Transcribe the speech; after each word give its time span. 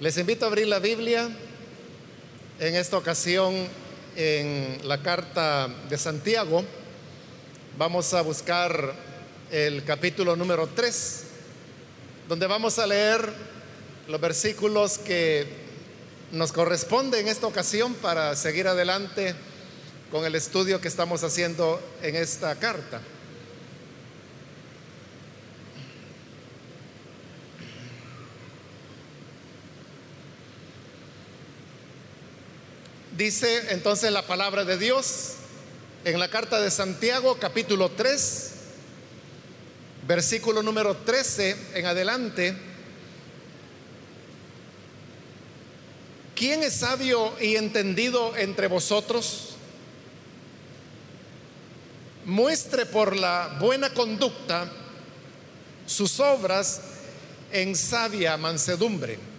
Les 0.00 0.16
invito 0.16 0.46
a 0.46 0.48
abrir 0.48 0.66
la 0.66 0.78
Biblia 0.78 1.28
en 2.58 2.74
esta 2.74 2.96
ocasión 2.96 3.68
en 4.16 4.78
la 4.88 5.02
carta 5.02 5.68
de 5.90 5.98
Santiago. 5.98 6.64
Vamos 7.76 8.14
a 8.14 8.22
buscar 8.22 8.94
el 9.50 9.84
capítulo 9.84 10.36
número 10.36 10.66
3, 10.68 11.24
donde 12.30 12.46
vamos 12.46 12.78
a 12.78 12.86
leer 12.86 13.30
los 14.08 14.18
versículos 14.18 14.96
que 14.96 15.46
nos 16.32 16.50
corresponden 16.50 17.26
en 17.26 17.28
esta 17.28 17.46
ocasión 17.46 17.92
para 17.92 18.34
seguir 18.36 18.68
adelante 18.68 19.34
con 20.10 20.24
el 20.24 20.34
estudio 20.34 20.80
que 20.80 20.88
estamos 20.88 21.24
haciendo 21.24 21.78
en 22.02 22.16
esta 22.16 22.54
carta. 22.56 23.02
Dice 33.20 33.74
entonces 33.74 34.10
la 34.10 34.26
palabra 34.26 34.64
de 34.64 34.78
Dios 34.78 35.32
en 36.06 36.18
la 36.18 36.30
carta 36.30 36.58
de 36.58 36.70
Santiago 36.70 37.36
capítulo 37.38 37.90
3, 37.90 38.50
versículo 40.08 40.62
número 40.62 40.96
13 40.96 41.54
en 41.74 41.84
adelante. 41.84 42.56
¿Quién 46.34 46.62
es 46.62 46.72
sabio 46.72 47.34
y 47.38 47.56
entendido 47.56 48.34
entre 48.38 48.68
vosotros? 48.68 49.50
Muestre 52.24 52.86
por 52.86 53.14
la 53.14 53.58
buena 53.60 53.92
conducta 53.92 54.66
sus 55.84 56.18
obras 56.20 56.80
en 57.52 57.76
sabia 57.76 58.38
mansedumbre. 58.38 59.29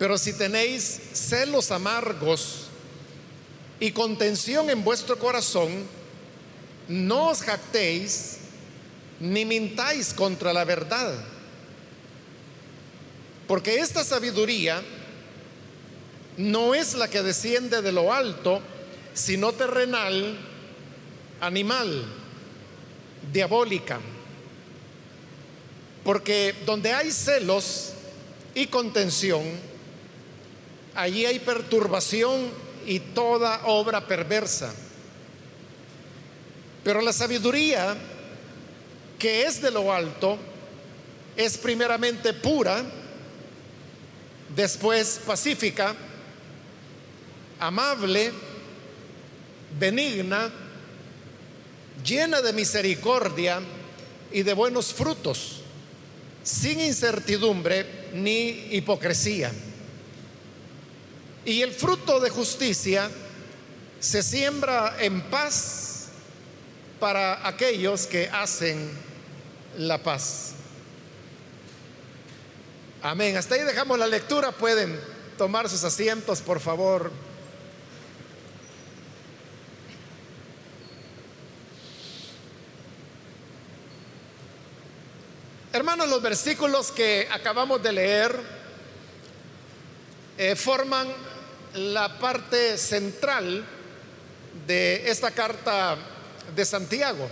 Pero 0.00 0.16
si 0.16 0.32
tenéis 0.32 0.98
celos 1.12 1.70
amargos 1.70 2.68
y 3.78 3.92
contención 3.92 4.70
en 4.70 4.82
vuestro 4.82 5.18
corazón, 5.18 5.86
no 6.88 7.28
os 7.28 7.42
jactéis 7.42 8.38
ni 9.20 9.44
mintáis 9.44 10.14
contra 10.14 10.54
la 10.54 10.64
verdad. 10.64 11.12
Porque 13.46 13.80
esta 13.80 14.02
sabiduría 14.02 14.82
no 16.38 16.74
es 16.74 16.94
la 16.94 17.08
que 17.08 17.22
desciende 17.22 17.82
de 17.82 17.92
lo 17.92 18.10
alto, 18.10 18.62
sino 19.12 19.52
terrenal, 19.52 20.34
animal, 21.42 22.06
diabólica. 23.30 24.00
Porque 26.04 26.54
donde 26.64 26.90
hay 26.90 27.10
celos 27.10 27.92
y 28.54 28.66
contención, 28.68 29.68
allí 30.94 31.26
hay 31.26 31.38
perturbación 31.38 32.50
y 32.86 33.00
toda 33.00 33.66
obra 33.66 34.06
perversa. 34.06 34.72
Pero 36.82 37.00
la 37.00 37.12
sabiduría 37.12 37.96
que 39.18 39.42
es 39.42 39.60
de 39.60 39.70
lo 39.70 39.92
alto 39.92 40.38
es 41.36 41.58
primeramente 41.58 42.32
pura, 42.32 42.82
después 44.54 45.20
pacífica, 45.26 45.94
amable, 47.60 48.32
benigna, 49.78 50.50
llena 52.04 52.40
de 52.40 52.52
misericordia 52.52 53.60
y 54.32 54.42
de 54.42 54.54
buenos 54.54 54.92
frutos, 54.92 55.60
sin 56.42 56.80
incertidumbre 56.80 58.08
ni 58.14 58.68
hipocresía. 58.70 59.52
Y 61.44 61.62
el 61.62 61.72
fruto 61.72 62.20
de 62.20 62.30
justicia 62.30 63.10
se 63.98 64.22
siembra 64.22 64.96
en 64.98 65.22
paz 65.22 66.08
para 66.98 67.46
aquellos 67.46 68.06
que 68.06 68.28
hacen 68.28 68.90
la 69.78 69.98
paz. 69.98 70.52
Amén. 73.02 73.36
Hasta 73.36 73.54
ahí 73.54 73.62
dejamos 73.62 73.98
la 73.98 74.06
lectura. 74.06 74.52
Pueden 74.52 75.00
tomar 75.38 75.68
sus 75.70 75.82
asientos, 75.84 76.40
por 76.42 76.60
favor. 76.60 77.10
Hermanos, 85.72 86.08
los 86.08 86.20
versículos 86.20 86.90
que 86.90 87.28
acabamos 87.30 87.82
de 87.82 87.92
leer 87.92 88.36
eh, 90.36 90.56
forman 90.56 91.06
la 91.74 92.18
parte 92.18 92.76
central 92.76 93.64
de 94.66 95.10
esta 95.10 95.30
carta 95.30 95.96
de 96.54 96.64
Santiago. 96.64 97.28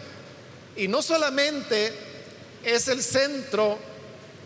Y 0.76 0.88
no 0.88 1.02
solamente 1.02 1.92
es 2.64 2.88
el 2.88 3.02
centro 3.02 3.78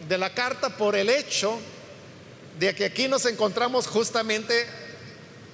de 0.08 0.18
la 0.18 0.32
carta 0.34 0.70
por 0.70 0.96
el 0.96 1.08
hecho 1.08 1.58
de 2.58 2.74
que 2.74 2.86
aquí 2.86 3.08
nos 3.08 3.26
encontramos 3.26 3.86
justamente 3.86 4.66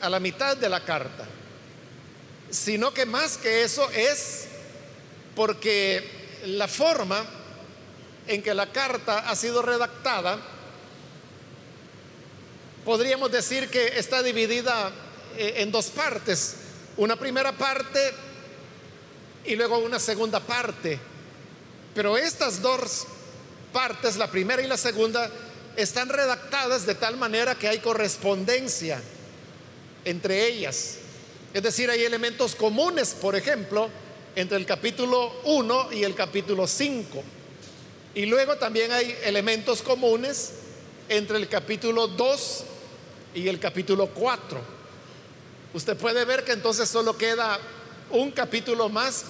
a 0.01 0.09
la 0.09 0.21
mitad 0.21 0.57
de 0.57 0.69
la 0.69 0.85
carta, 0.85 1.25
sino 2.51 2.93
que 2.93 3.07
más 3.07 3.37
que 3.37 3.63
eso 3.63 3.89
es 3.91 4.47
porque 5.35 6.05
la 6.45 6.69
forma 6.69 7.25
en 8.27 8.43
que 8.43 8.55
la 8.55 8.67
carta 8.67 9.29
ha 9.31 9.37
sido 9.37 9.63
redactada 9.63 10.39
podríamos 12.85 13.31
decir 13.31 13.69
que 13.69 13.99
está 13.99 14.23
dividida 14.23 14.91
eh, 15.37 15.55
en 15.59 15.71
dos 15.71 15.87
partes. 15.87 16.57
Una 16.97 17.17
primera 17.17 17.53
parte 17.53 17.99
y 19.45 19.57
luego 19.57 19.79
una 19.79 19.99
segunda 19.99 20.41
parte. 20.41 20.99
Pero 21.95 22.19
estas 22.19 22.61
dos 22.61 23.07
partes, 23.73 24.17
la 24.17 24.31
primera 24.31 24.63
y 24.63 24.67
la 24.67 24.77
segunda, 24.77 25.31
están 25.77 26.09
redactadas 26.09 26.87
de 26.87 26.95
tal 26.95 27.17
manera 27.17 27.55
que 27.55 27.69
hay 27.69 27.79
correspondencia 27.79 29.01
entre 30.05 30.47
ellas. 30.47 30.97
Es 31.53 31.63
decir, 31.63 31.91
hay 31.91 32.03
elementos 32.03 32.55
comunes, 32.55 33.15
por 33.21 33.37
ejemplo, 33.37 33.91
entre 34.37 34.57
el 34.57 34.67
capítulo 34.67 35.33
1 35.45 35.93
y 35.93 36.05
el 36.05 36.15
capítulo 36.15 36.67
5. 36.67 37.23
Y 38.15 38.27
luego 38.27 38.57
también 38.57 38.93
hay 38.93 39.17
elementos 39.25 39.83
comunes 39.83 40.53
entre 41.09 41.39
el 41.39 41.49
capítulo 41.49 42.07
2 42.07 42.65
y 43.35 43.49
el 43.49 43.59
capítulo 43.59 44.09
4. 44.09 44.61
Usted 45.75 45.97
puede 45.97 46.25
ver 46.25 46.45
que 46.45 46.53
entonces 46.53 46.89
solo 46.89 47.17
queda 47.17 47.59
un 48.11 48.31
capítulo 48.31 48.89
más 48.89 49.25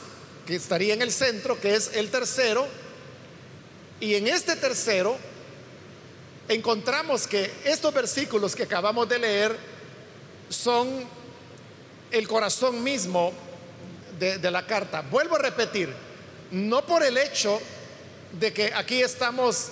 que 0.47 0.56
estaría 0.56 0.94
en 0.94 1.03
el 1.03 1.12
centro, 1.12 1.61
que 1.61 1.75
es 1.75 1.91
el 1.94 2.11
tercero. 2.11 2.67
Y 4.00 4.15
en 4.15 4.28
este 4.28 4.56
tercero 4.56 5.17
encontramos 6.49 7.27
que 7.27 7.50
estos 7.65 7.93
versículos 7.93 8.55
que 8.55 8.62
acabamos 8.62 9.09
de 9.09 9.19
leer 9.19 9.56
son 10.49 10.88
el 12.11 12.27
corazón 12.27 12.83
mismo 12.83 13.33
de, 14.19 14.38
de, 14.38 14.50
la 14.50 14.67
carta. 14.67 15.03
Vuelvo 15.03 15.37
a 15.37 15.41
repetir, 15.41 15.93
no 16.50 16.87
por 16.87 17.03
el 17.03 17.19
hecho 17.19 17.61
de 18.41 18.53
que 18.53 18.72
aquí 18.72 19.03
estamos 19.03 19.69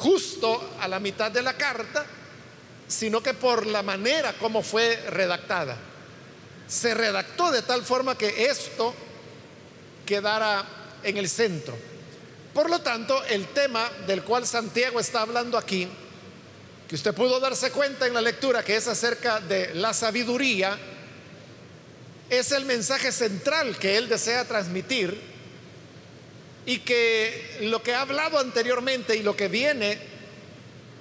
justo 0.00 0.76
a 0.80 0.88
la 0.88 0.98
mitad 0.98 1.30
de 1.30 1.42
la 1.42 1.52
carta, 1.52 2.06
sino 2.88 3.22
que 3.22 3.34
por 3.34 3.66
la 3.66 3.82
manera 3.82 4.32
como 4.32 4.62
fue 4.62 4.96
redactada. 5.10 5.76
Se 6.66 6.94
redactó 6.94 7.52
de 7.52 7.62
tal 7.62 7.84
forma 7.84 8.16
que 8.16 8.46
esto 8.46 8.94
quedara 10.06 10.64
en 11.02 11.18
el 11.18 11.28
centro. 11.28 11.76
Por 12.54 12.70
lo 12.70 12.80
tanto, 12.80 13.22
el 13.24 13.48
tema 13.48 13.90
del 14.06 14.22
cual 14.22 14.46
Santiago 14.46 14.98
está 14.98 15.20
hablando 15.20 15.58
aquí, 15.58 15.86
que 16.88 16.94
usted 16.94 17.14
pudo 17.14 17.38
darse 17.38 17.70
cuenta 17.70 18.06
en 18.06 18.14
la 18.14 18.22
lectura, 18.22 18.64
que 18.64 18.76
es 18.76 18.88
acerca 18.88 19.38
de 19.40 19.74
la 19.74 19.92
sabiduría, 19.92 20.78
es 22.30 22.52
el 22.52 22.64
mensaje 22.64 23.12
central 23.12 23.76
que 23.76 23.98
él 23.98 24.08
desea 24.08 24.46
transmitir 24.46 25.29
y 26.66 26.78
que 26.78 27.58
lo 27.62 27.82
que 27.82 27.94
ha 27.94 28.02
hablado 28.02 28.38
anteriormente 28.38 29.16
y 29.16 29.22
lo 29.22 29.36
que 29.36 29.48
viene 29.48 29.98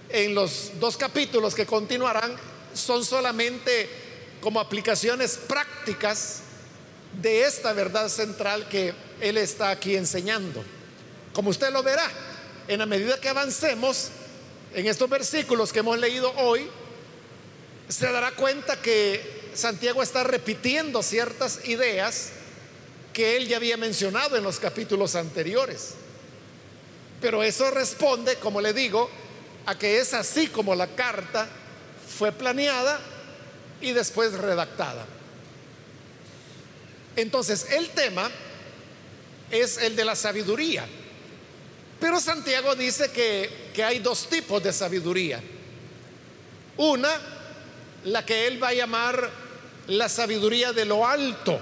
en 0.10 0.34
los 0.34 0.72
dos 0.80 0.98
capítulos 0.98 1.54
que 1.54 1.66
continuarán 1.66 2.36
son 2.74 3.04
solamente 3.06 3.90
como 4.42 4.60
aplicaciones 4.60 5.38
prácticas 5.38 6.42
de 7.22 7.44
esta 7.44 7.74
verdad 7.74 8.10
central 8.10 8.68
que 8.70 8.94
Él 9.20 9.38
está 9.38 9.70
aquí 9.70 9.96
enseñando. 9.96 10.64
Como 11.34 11.50
usted 11.50 11.72
lo 11.72 11.84
verá, 11.84 12.10
en 12.68 12.80
la 12.80 12.86
medida 12.86 13.20
que 13.20 13.30
avancemos 13.30 14.10
en 14.74 14.88
estos 14.88 15.10
versículos 15.10 15.74
que 15.74 15.80
hemos 15.80 15.98
leído 16.00 16.32
hoy, 16.38 16.68
se 17.88 18.12
dará 18.12 18.32
cuenta 18.32 18.82
que 18.82 19.52
Santiago 19.56 20.04
está 20.04 20.24
repitiendo 20.24 21.02
ciertas 21.02 21.68
ideas 21.68 22.32
que 23.19 23.36
él 23.36 23.50
ya 23.50 23.57
había 23.57 23.75
mencionado 23.75 24.38
en 24.38 24.44
los 24.45 24.60
capítulos 24.60 25.13
anteriores. 25.13 25.89
Pero 27.19 27.44
eso 27.44 27.69
responde, 27.69 28.38
como 28.38 28.62
le 28.62 28.71
digo, 28.71 29.10
a 29.66 29.77
que 29.77 30.00
es 30.00 30.13
así 30.13 30.48
como 30.48 30.74
la 30.74 30.88
carta 30.88 31.45
fue 32.18 32.31
planeada 32.31 32.98
y 33.81 33.92
después 33.92 34.31
redactada. 34.31 35.06
Entonces, 37.18 37.69
el 37.71 37.89
tema 37.89 38.31
es 39.51 39.80
el 39.80 39.98
de 39.98 40.06
la 40.06 40.15
sabiduría. 40.15 40.88
Pero 42.00 42.22
Santiago 42.22 42.74
dice 42.74 43.12
que, 43.12 43.72
que, 43.74 43.83
hay 43.83 44.00
dos 44.00 44.30
tipos 44.30 44.63
de 44.63 44.72
sabiduría. 44.72 45.44
Una, 46.77 47.10
la 48.06 48.25
que 48.25 48.48
él 48.48 48.63
va 48.63 48.69
a 48.69 48.74
llamar 48.74 49.30
la 49.88 50.07
sabiduría 50.07 50.72
de 50.72 50.86
lo 50.86 51.06
alto. 51.06 51.60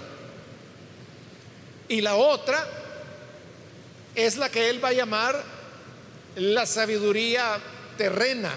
Y 1.89 2.01
la 2.01 2.15
otra 2.15 2.67
es 4.15 4.37
la 4.37 4.49
que 4.49 4.69
él 4.69 4.83
va 4.83 4.89
a 4.89 4.93
llamar 4.93 5.41
la 6.35 6.65
sabiduría 6.65 7.59
terrena, 7.97 8.55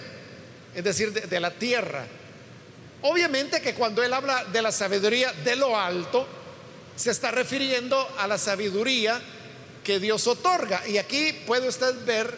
es 0.75 0.82
decir, 0.82 1.12
de, 1.12 1.41
la 1.41 1.50
tierra. 1.50 2.06
Obviamente 3.03 3.61
que 3.61 3.75
cuando 3.75 4.03
él 4.03 4.12
habla 4.12 4.44
de 4.44 4.62
la 4.62 4.73
sabiduría 4.73 5.32
de 5.32 5.56
lo 5.56 5.79
alto, 5.79 6.27
se 6.97 7.11
está 7.11 7.31
refiriendo 7.31 8.06
a 8.19 8.27
la 8.27 8.37
sabiduría 8.37 9.21
que 9.85 9.99
Dios 9.99 10.27
otorga. 10.27 10.87
Y 10.87 10.99
aquí 10.99 11.32
puede 11.47 11.69
usted 11.69 11.94
ver 12.05 12.35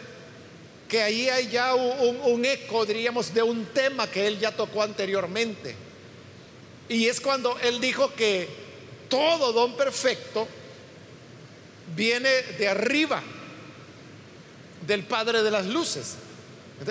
que 0.89 1.03
ahí 1.03 1.29
hay 1.29 1.49
ya 1.49 1.75
un, 1.75 2.21
un, 2.23 2.44
eco, 2.44 2.85
diríamos, 2.85 3.33
de 3.33 3.43
un 3.43 3.67
tema 3.67 4.09
que 4.11 4.27
él 4.27 4.39
ya 4.39 4.53
tocó 4.53 4.83
anteriormente. 4.83 5.75
Y 6.89 7.09
es 7.09 7.21
cuando 7.21 7.59
él 7.61 7.81
dijo 7.81 8.12
que 8.15 8.49
todo 9.09 9.53
don 9.53 9.77
perfecto 9.77 10.47
viene 11.94 12.31
de 12.58 12.69
arriba, 12.69 13.23
del 14.87 15.05
Padre 15.05 15.43
de 15.43 15.50
las 15.50 15.67
Luces. 15.67 16.14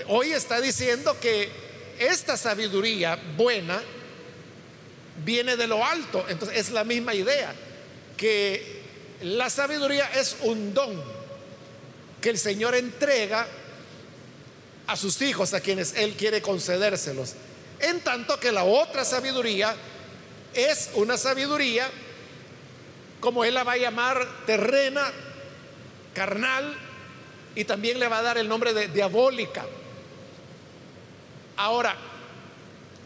Hoy 0.07 0.31
está 0.31 0.61
diciendo 0.61 1.17
que 1.19 1.49
esta 1.99 2.38
sabiduría 2.38 3.19
buena 3.35 3.81
viene 5.23 5.57
de 5.57 5.67
lo 5.67 5.85
alto. 5.85 6.25
Entonces 6.29 6.57
es 6.57 6.71
la 6.71 6.83
misma 6.83 7.13
idea, 7.13 7.53
que 8.17 8.81
la 9.21 9.49
sabiduría 9.49 10.09
es 10.15 10.38
un 10.41 10.73
don 10.73 11.21
que 12.21 12.29
el 12.29 12.38
Señor 12.38 12.75
entrega 12.75 13.47
a 14.88 14.95
sus 14.95 15.21
hijos, 15.21 15.53
a 15.53 15.59
quienes 15.59 15.95
Él 15.95 16.13
quiere 16.13 16.41
concedérselos. 16.41 17.33
En 17.79 18.01
tanto 18.01 18.39
que 18.39 18.51
la 18.51 18.63
otra 18.63 19.03
sabiduría 19.03 19.75
es 20.53 20.91
una 20.93 21.17
sabiduría, 21.17 21.89
como 23.21 23.45
Él 23.45 23.53
la 23.53 23.63
va 23.63 23.73
a 23.73 23.77
llamar, 23.77 24.27
terrena, 24.45 25.09
carnal, 26.13 26.75
y 27.56 27.63
también 27.63 28.00
le 28.00 28.07
va 28.07 28.18
a 28.18 28.23
dar 28.23 28.38
el 28.38 28.50
nombre 28.50 28.73
de 28.73 28.88
diabólica. 28.89 29.65
Ahora, 31.56 31.95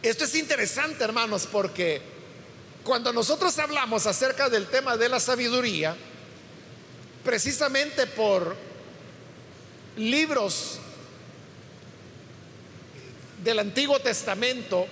esto 0.02 0.24
es 0.24 0.36
interesante, 0.36 1.04
hermanos, 1.04 1.48
porque 1.52 2.02
cuando 2.84 3.12
nosotros 3.12 3.58
hablamos 3.60 4.08
acerca 4.08 4.50
del 4.50 4.68
tema 4.68 4.96
de 4.98 5.10
la 5.10 5.20
sabiduría, 5.20 5.96
precisamente 7.24 8.08
por 8.08 8.56
libros 9.98 10.80
del 13.44 13.60
Antiguo 13.60 14.00
Testamento 14.00 14.88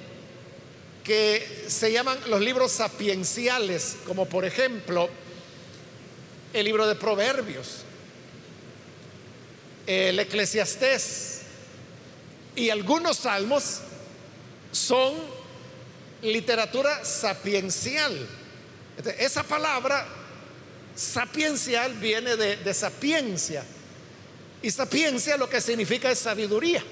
que 1.03 1.65
se 1.67 1.91
llaman 1.91 2.17
los 2.27 2.41
libros 2.41 2.71
sapienciales, 2.71 3.97
como 4.05 4.25
por 4.25 4.45
ejemplo 4.45 5.09
el 6.53 6.65
libro 6.65 6.87
de 6.87 6.95
Proverbios, 6.95 7.81
el 9.85 10.17
Eclesiastés 10.19 11.41
y 12.55 12.69
algunos 12.69 13.17
salmos, 13.17 13.79
son 14.71 15.13
literatura 16.21 17.03
sapiencial. 17.03 18.27
Esa 19.17 19.43
palabra 19.43 20.07
sapiencial 20.95 21.95
viene 21.95 22.37
de, 22.37 22.57
de, 22.57 22.73
sapiencia. 22.73 23.65
Y 24.61 24.71
sapiencia 24.71 25.35
lo 25.35 25.49
que 25.49 25.59
significa 25.59 26.09
es 26.11 26.19
sabiduría. 26.19 26.83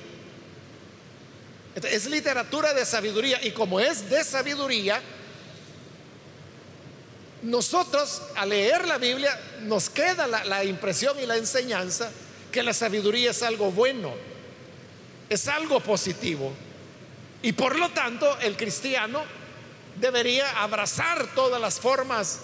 Es 1.76 2.06
literatura 2.08 2.74
de 2.74 2.86
sabiduría. 2.86 3.44
Y 3.44 3.52
como 3.52 3.80
es 3.80 4.10
de 4.10 4.24
sabiduría, 4.24 5.02
nosotros 7.44 8.22
al 8.36 8.50
leer 8.50 8.88
la 8.88 8.98
Biblia 8.98 9.40
nos 9.62 9.90
queda 9.90 10.28
la, 10.28 10.44
la 10.46 10.64
impresión 10.64 11.20
y 11.20 11.26
la 11.26 11.38
enseñanza 11.38 12.12
que 12.52 12.62
la 12.62 12.74
sabiduría 12.74 13.32
es 13.32 13.42
algo 13.42 13.72
bueno, 13.72 14.14
es 15.30 15.48
algo 15.48 15.80
positivo. 15.80 16.52
Y 17.42 17.54
por 17.54 17.78
lo 17.78 17.90
tanto, 17.90 18.38
el 18.40 18.56
cristiano 18.58 19.24
debería 20.00 20.62
abrazar 20.62 21.34
todas 21.34 21.60
las 21.60 21.80
formas 21.80 22.40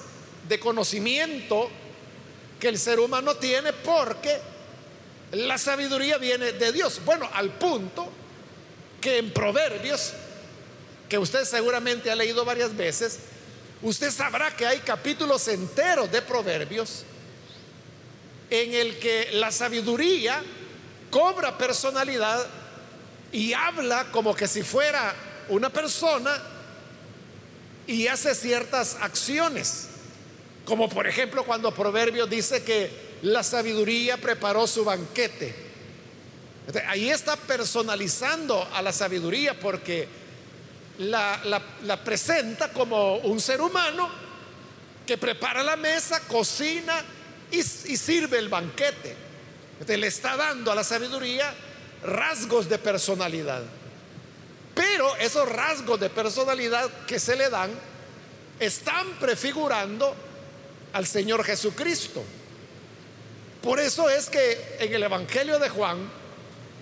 de 0.48 0.60
conocimiento 0.60 1.70
que 2.60 2.70
el 2.70 2.80
ser 2.80 3.00
humano 3.00 3.36
tiene 3.36 3.74
porque 3.74 4.38
la 5.32 5.58
sabiduría 5.58 6.18
viene 6.18 6.54
de 6.54 6.72
Dios. 6.72 7.02
Bueno, 7.06 7.30
al 7.34 7.52
punto 7.52 8.10
que 9.02 9.18
en 9.18 9.32
Proverbios, 9.32 10.14
que 11.10 11.18
usted 11.18 11.46
seguramente 11.46 12.12
ha 12.12 12.16
leído 12.16 12.44
varias 12.46 12.76
veces, 12.76 13.20
usted 13.82 14.12
sabrá 14.12 14.56
que 14.56 14.66
hay 14.66 14.80
capítulos 14.80 15.48
enteros 15.48 16.12
de 16.12 16.22
Proverbios 16.22 17.04
en 18.50 18.74
el 18.74 18.98
que 19.00 19.30
la 19.34 19.52
sabiduría 19.52 20.42
cobra 21.10 21.58
personalidad 21.58 22.48
y 23.32 23.54
habla 23.54 24.06
como 24.12 24.36
que 24.36 24.48
si 24.48 24.64
fuera 24.64 25.14
una 25.50 25.70
persona 25.70 26.42
y 27.86 28.08
hace 28.08 28.36
ciertas 28.36 28.98
acciones. 29.02 29.88
Como 30.66 30.90
por 30.90 31.08
ejemplo 31.08 31.46
cuando 31.46 31.74
Proverbios 31.74 32.30
dice 32.30 32.64
que 32.64 33.18
la 33.22 33.44
sabiduría 33.44 34.18
preparó 34.18 34.68
su 34.68 34.84
banquete. 34.84 35.67
Ahí 36.88 37.10
está 37.10 37.36
personalizando 37.36 38.68
a 38.74 38.82
la 38.82 38.92
sabiduría 38.92 39.58
porque 39.60 40.08
la, 41.00 42.00
presenta 42.04 42.72
como 42.72 43.18
un 43.18 43.40
ser 43.40 43.62
humano 43.62 44.10
que 45.06 45.18
prepara 45.18 45.64
la 45.64 45.76
mesa, 45.76 46.20
cocina 46.22 47.04
y, 47.52 47.64
sirve 47.64 48.40
el 48.40 48.50
banquete. 48.50 49.16
Le 49.88 50.08
está 50.08 50.36
dando 50.36 50.72
a 50.72 50.76
la 50.76 50.84
sabiduría 50.84 51.54
rasgos 52.04 52.68
de 52.68 52.78
personalidad. 52.78 53.64
Pero 54.76 55.16
esos 55.16 55.48
rasgos 55.50 56.00
de 56.00 56.10
personalidad 56.10 56.90
que 57.08 57.20
se 57.20 57.36
le 57.36 57.50
dan 57.50 57.72
están 58.60 59.08
prefigurando 59.20 60.14
al 60.94 61.06
Señor 61.06 61.44
Jesucristo. 61.44 62.24
Por 63.62 63.80
eso 63.80 64.10
es 64.10 64.30
que 64.30 64.78
en 64.80 64.94
el 64.94 65.04
Evangelio 65.04 65.60
de 65.60 65.70
Juan, 65.70 65.98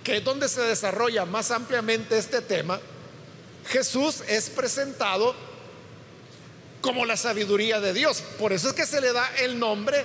que 0.06 0.18
es 0.18 0.24
donde 0.24 0.48
se 0.48 0.60
desarrolla 0.60 1.24
más 1.24 1.50
ampliamente 1.50 2.16
este 2.16 2.40
tema, 2.40 2.78
Jesús 3.66 4.22
es 4.28 4.48
presentado 4.50 5.34
como 6.80 7.04
la 7.04 7.16
sabiduría 7.16 7.80
de 7.80 7.92
Dios. 7.92 8.22
Por 8.38 8.52
eso 8.52 8.68
es 8.68 8.74
que 8.74 8.86
se 8.86 9.00
le 9.00 9.12
da 9.12 9.28
el 9.38 9.58
nombre 9.58 10.04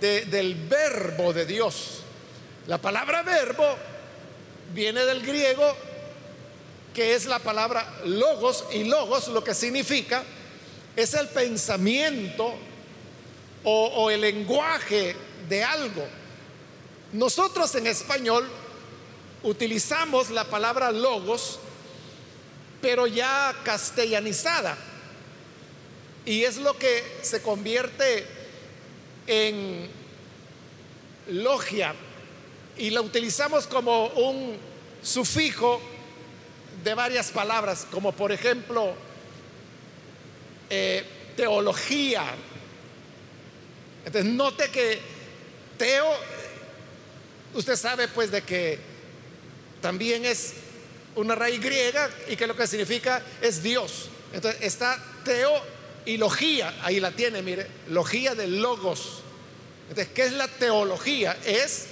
de, 0.00 0.26
del 0.26 0.54
verbo 0.54 1.32
de 1.32 1.46
Dios. 1.46 2.02
La 2.68 2.78
palabra 2.78 3.24
verbo 3.24 3.64
viene 4.72 5.04
del 5.04 5.26
griego, 5.26 5.76
que 6.94 7.16
es 7.16 7.26
la 7.26 7.40
palabra 7.40 8.02
logos, 8.04 8.66
y 8.72 8.84
logos 8.84 9.26
lo 9.26 9.42
que 9.42 9.52
significa 9.52 10.22
es 10.94 11.12
el 11.14 11.26
pensamiento 11.26 12.54
o 13.64 14.10
el 14.10 14.20
lenguaje 14.20 15.16
de 15.48 15.64
algo. 15.64 16.06
Nosotros 17.14 17.74
en 17.74 17.88
español 17.88 18.48
utilizamos 19.44 20.30
la 20.30 20.44
palabra 20.44 20.90
logos, 20.90 21.58
pero 22.80 23.06
ya 23.06 23.54
castellanizada. 23.62 24.76
Y 26.26 26.42
es 26.42 26.56
lo 26.56 26.76
que 26.78 27.04
se 27.22 27.42
convierte 27.42 28.26
en 29.26 29.88
logia, 31.28 31.94
y 32.76 32.90
la 32.90 33.02
utilizamos 33.02 33.66
como 33.66 34.08
un 34.08 34.56
sufijo 35.02 35.80
de 36.82 36.94
varias 36.94 37.30
palabras, 37.30 37.86
como 37.90 38.12
por 38.12 38.32
ejemplo 38.32 38.94
eh, 40.70 41.04
teología. 41.36 42.24
Entonces 44.04 44.32
note 44.32 44.70
que 44.70 44.98
teo, 45.78 46.10
usted 47.54 47.76
sabe 47.76 48.08
pues 48.08 48.30
de 48.30 48.42
que 48.42 48.93
también 49.84 50.24
es 50.24 50.54
una 51.14 51.34
raíz 51.34 51.60
griega 51.60 52.08
y 52.26 52.36
que 52.36 52.46
lo 52.46 52.56
que 52.56 52.66
significa 52.66 53.22
es 53.42 53.62
Dios. 53.62 54.08
Entonces 54.32 54.62
está 54.62 54.98
teo 55.26 55.52
y 56.06 56.16
logía, 56.16 56.74
ahí 56.80 57.00
la 57.00 57.10
tiene, 57.10 57.42
mire, 57.42 57.66
logía 57.90 58.34
de 58.34 58.46
logos. 58.46 59.20
Entonces, 59.90 60.14
¿qué 60.14 60.22
es 60.22 60.32
la 60.32 60.48
teología? 60.48 61.36
Es 61.44 61.84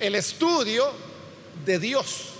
el 0.00 0.16
estudio 0.16 0.92
de 1.64 1.78
Dios. 1.78 2.30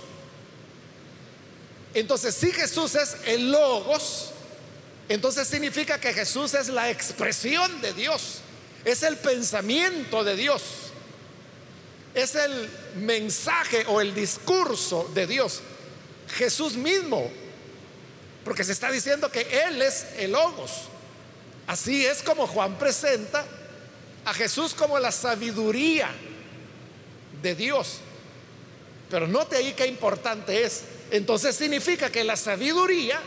Entonces, 1.95 2.35
si 2.35 2.51
Jesús 2.51 2.97
es 2.97 3.17
el 3.27 3.53
logos, 3.53 4.31
entonces 5.09 5.47
significa 5.47 6.01
que 6.01 6.13
Jesús 6.13 6.55
es 6.55 6.69
la 6.69 6.91
expresión 6.91 7.81
de 7.81 7.93
Dios, 7.93 8.41
es 8.85 9.05
el 9.05 9.17
pensamiento 9.19 10.25
de 10.25 10.35
Dios, 10.35 10.90
es 12.14 12.35
el 12.35 12.69
mensaje 12.97 13.85
o 13.87 14.00
el 14.00 14.14
discurso 14.14 15.11
de 15.14 15.26
Dios. 15.26 15.61
Jesús 16.37 16.75
mismo, 16.75 17.31
porque 18.45 18.64
se 18.64 18.73
está 18.73 18.90
diciendo 18.90 19.31
que 19.31 19.47
Él 19.67 19.83
es 19.83 20.07
el 20.19 20.33
logos. 20.33 20.73
Así 21.67 22.05
es 22.05 22.23
como 22.23 22.47
Juan 22.47 22.79
presenta 22.79 23.45
a 24.25 24.35
Jesús 24.35 24.75
como 24.75 24.99
la 24.99 25.12
sabiduría 25.12 26.11
de 27.43 27.55
Dios. 27.55 27.99
Pero 29.09 29.26
note 29.26 29.57
ahí 29.57 29.73
qué 29.73 29.87
importante 29.87 30.64
es. 30.64 30.83
Entonces 31.11 31.57
significa 31.57 32.11
que 32.11 32.25
la 32.25 32.37
sabiduría 32.37 33.21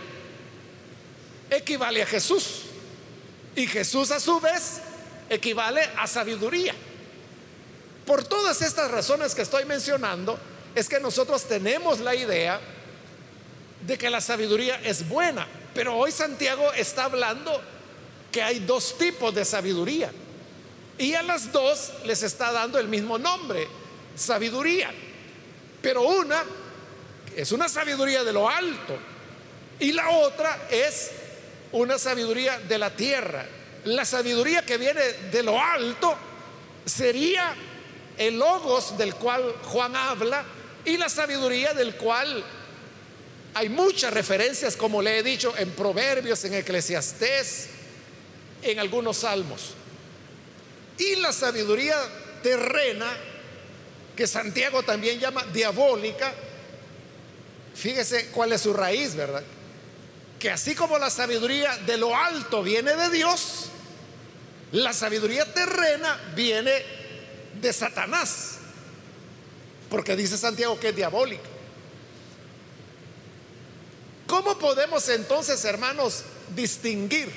equivale 1.49 2.01
a 2.01 2.05
Jesús. 2.05 2.63
Y 3.55 3.67
Jesús 3.67 4.11
a 4.11 4.19
su 4.19 4.39
vez 4.39 4.79
equivale 5.29 5.81
a 5.97 6.07
sabiduría. 6.07 6.73
Por 8.05 8.24
todas 8.24 8.62
estas 8.62 8.91
razones 8.91 9.33
que 9.33 9.41
estoy 9.41 9.65
mencionando, 9.65 10.38
es 10.75 10.89
que 10.89 11.00
nosotros 11.00 11.43
tenemos 11.45 12.00
la 12.00 12.15
idea 12.15 12.60
de 13.81 13.98
que 13.98 14.10
la 14.10 14.22
sabiduría 14.22 14.79
es 14.83 15.07
buena. 15.07 15.48
Pero 15.74 15.95
hoy 15.95 16.12
Santiago 16.12 16.74
está 16.74 17.05
hablando 17.05 17.62
que 18.31 18.41
hay 18.41 18.60
dos 18.60 18.98
tipos 18.98 19.33
de 19.33 19.45
sabiduría. 19.45 20.12
Y 20.98 21.13
a 21.13 21.24
las 21.24 21.51
dos 21.51 21.91
les 22.05 22.24
está 22.24 22.51
dando 22.51 22.79
el 22.79 22.88
mismo 22.88 23.17
nombre, 23.17 23.67
sabiduría. 24.15 24.91
Pero 25.81 26.03
una 26.03 26.43
es 27.36 27.51
una 27.51 27.67
sabiduría 27.67 28.24
de 28.24 28.31
lo 28.31 28.48
alto 28.48 28.98
y 29.79 29.91
la 29.91 30.10
otra 30.10 30.67
es 30.69 31.12
una 31.72 31.98
sabiduría 31.98 32.60
de 32.60 32.77
la 32.77 32.91
tierra. 32.91 33.45
La 33.86 34.05
sabiduría 34.05 34.63
que 34.63 34.77
viene 34.77 35.01
de 35.01 35.43
lo 35.43 35.60
alto 35.60 36.15
sería 36.86 37.55
el 38.17 38.38
logos 38.38 38.98
del 38.98 39.15
cual 39.15 39.55
Juan 39.63 39.96
habla 39.96 40.43
y 40.86 40.98
la 40.98 41.10
sabiduría 41.10 41.74
del 41.74 41.96
cual 41.96 42.43
hay 43.55 43.70
muchas 43.70 44.13
referencias, 44.13 44.75
como 44.75 45.01
le 45.01 45.20
he 45.20 45.24
dicho, 45.24 45.53
en 45.58 45.72
Proverbios, 45.72 46.43
en 46.46 46.55
Eclesiastés, 46.55 47.67
en 48.62 48.79
algunos 48.79 49.17
salmos. 49.17 49.74
Y 50.98 51.15
la 51.17 51.32
sabiduría 51.32 51.96
terrena, 52.41 53.12
que 54.15 54.27
Santiago 54.27 54.84
también 54.84 55.20
llama 55.20 55.43
diabólica, 55.53 56.34
fíjese 57.75 58.27
cuál 58.27 58.53
es 58.53 58.62
su 58.62 58.74
raíz, 58.74 59.15
¿verdad? 59.15 59.43
Que 60.39 60.50
así 60.50 60.75
como 60.75 60.98
la 60.98 61.10
sabiduría 61.10 61.77
de 61.77 61.98
lo 61.98 62.15
alto 62.15 62.63
viene 62.63 62.96
de 62.96 63.10
Dios, 63.10 63.70
la 64.72 64.93
sabiduría 64.93 65.51
terrena 65.53 66.20
viene 66.36 66.72
de 66.72 67.02
Satanás. 67.72 68.55
Porque 69.89 70.15
dice 70.15 70.38
Santiago 70.38 70.79
que 70.79 70.89
es 70.89 70.96
diabólica. 70.96 71.48
¿Cómo 74.27 74.58
podemos 74.58 75.08
entonces, 75.10 75.63
hermanos, 75.65 76.24
distinguir 76.55 77.32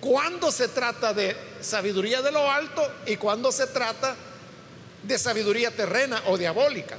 cuando 0.00 0.50
se 0.50 0.68
trata 0.68 1.14
de 1.14 1.36
sabiduría 1.60 2.20
de 2.22 2.32
lo 2.32 2.50
alto 2.50 2.82
y 3.06 3.16
cuando 3.16 3.52
se 3.52 3.68
trata 3.68 4.16
de 5.04 5.18
sabiduría 5.18 5.70
terrena 5.70 6.20
o 6.26 6.36
diabólica? 6.36 6.98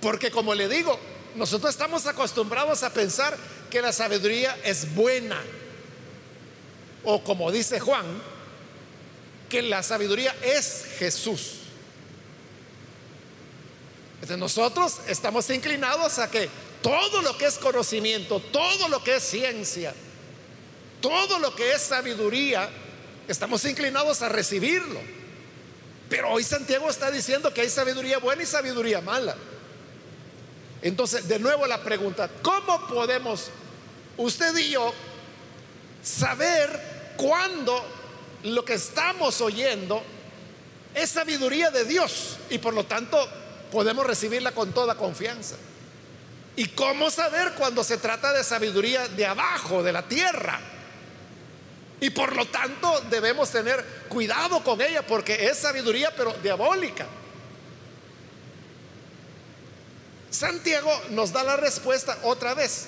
Porque 0.00 0.30
como 0.30 0.54
le 0.54 0.68
digo, 0.68 0.98
nosotros 1.36 1.70
estamos 1.70 2.06
acostumbrados 2.06 2.82
a 2.82 2.90
pensar 2.90 3.36
que 3.70 3.80
la 3.80 3.92
sabiduría 3.92 4.58
es 4.64 4.94
buena. 4.94 5.40
O 7.04 7.22
como 7.22 7.50
dice 7.50 7.80
Juan, 7.80 8.04
que 9.50 9.60
la 9.60 9.82
sabiduría 9.82 10.34
es 10.42 10.86
Jesús. 10.98 11.56
Entonces 14.14 14.38
nosotros 14.38 15.00
estamos 15.08 15.50
inclinados 15.50 16.18
a 16.18 16.30
que 16.30 16.48
todo 16.82 17.20
lo 17.20 17.36
que 17.36 17.46
es 17.46 17.58
conocimiento, 17.58 18.40
todo 18.40 18.88
lo 18.88 19.04
que 19.04 19.16
es 19.16 19.22
ciencia, 19.22 19.92
todo 21.02 21.38
lo 21.38 21.54
que 21.54 21.72
es 21.72 21.82
sabiduría, 21.82 22.70
estamos 23.28 23.64
inclinados 23.66 24.22
a 24.22 24.28
recibirlo. 24.28 25.00
Pero 26.08 26.30
hoy 26.30 26.44
Santiago 26.44 26.88
está 26.88 27.10
diciendo 27.10 27.52
que 27.52 27.62
hay 27.62 27.70
sabiduría 27.70 28.18
buena 28.18 28.42
y 28.42 28.46
sabiduría 28.46 29.00
mala. 29.00 29.36
Entonces, 30.82 31.28
de 31.28 31.38
nuevo 31.38 31.66
la 31.66 31.82
pregunta, 31.82 32.30
¿cómo 32.42 32.86
podemos 32.88 33.50
usted 34.16 34.56
y 34.56 34.70
yo 34.70 34.92
saber 36.02 37.14
cuándo 37.16 37.99
lo 38.44 38.64
que 38.64 38.74
estamos 38.74 39.40
oyendo 39.40 40.02
es 40.94 41.10
sabiduría 41.10 41.70
de 41.70 41.84
Dios 41.84 42.38
y 42.50 42.58
por 42.58 42.74
lo 42.74 42.84
tanto 42.84 43.28
podemos 43.70 44.06
recibirla 44.06 44.52
con 44.52 44.72
toda 44.72 44.94
confianza? 44.94 45.56
¿Y 46.56 46.66
cómo 46.68 47.10
saber 47.10 47.52
cuando 47.52 47.84
se 47.84 47.96
trata 47.96 48.32
de 48.32 48.44
sabiduría 48.44 49.08
de 49.08 49.26
abajo, 49.26 49.82
de 49.82 49.92
la 49.92 50.06
tierra? 50.06 50.60
Y 52.00 52.10
por 52.10 52.34
lo 52.34 52.46
tanto 52.46 53.00
debemos 53.10 53.50
tener 53.50 53.84
cuidado 54.08 54.62
con 54.64 54.80
ella 54.80 55.06
porque 55.06 55.46
es 55.46 55.58
sabiduría 55.58 56.12
pero 56.16 56.32
diabólica. 56.42 57.06
Santiago 60.30 60.90
nos 61.10 61.32
da 61.32 61.44
la 61.44 61.56
respuesta 61.56 62.18
otra 62.22 62.54
vez, 62.54 62.86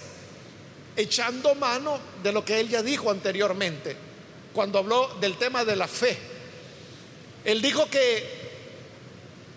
echando 0.96 1.54
mano 1.54 1.98
de 2.22 2.32
lo 2.32 2.44
que 2.44 2.60
él 2.60 2.68
ya 2.68 2.82
dijo 2.82 3.10
anteriormente, 3.10 3.96
cuando 4.52 4.78
habló 4.78 5.08
del 5.20 5.36
tema 5.36 5.64
de 5.64 5.76
la 5.76 5.88
fe. 5.88 6.16
Él 7.44 7.60
dijo 7.60 7.88
que 7.88 8.42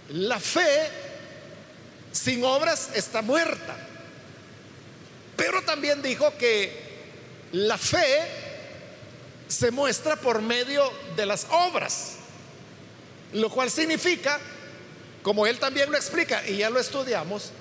la 0.10 0.40
fe 0.40 0.90
sin 2.12 2.44
obras 2.44 2.90
está 2.94 3.22
muerta, 3.22 3.76
pero 5.36 5.62
también 5.64 6.02
dijo 6.02 6.36
que 6.38 6.86
la 7.52 7.78
fe 7.78 8.22
se 9.48 9.72
muestra 9.72 10.16
por 10.16 10.42
medio 10.42 10.92
de 11.16 11.26
las 11.26 11.46
obras, 11.52 12.16
lo 13.34 13.50
cual 13.50 13.70
significa, 13.70 14.40
como 15.22 15.46
él 15.46 15.60
también 15.60 15.92
lo 15.92 15.98
explica 15.98 16.48
y 16.48 16.58
ya 16.58 16.70
lo 16.70 16.80
estudiamos, 16.80 17.52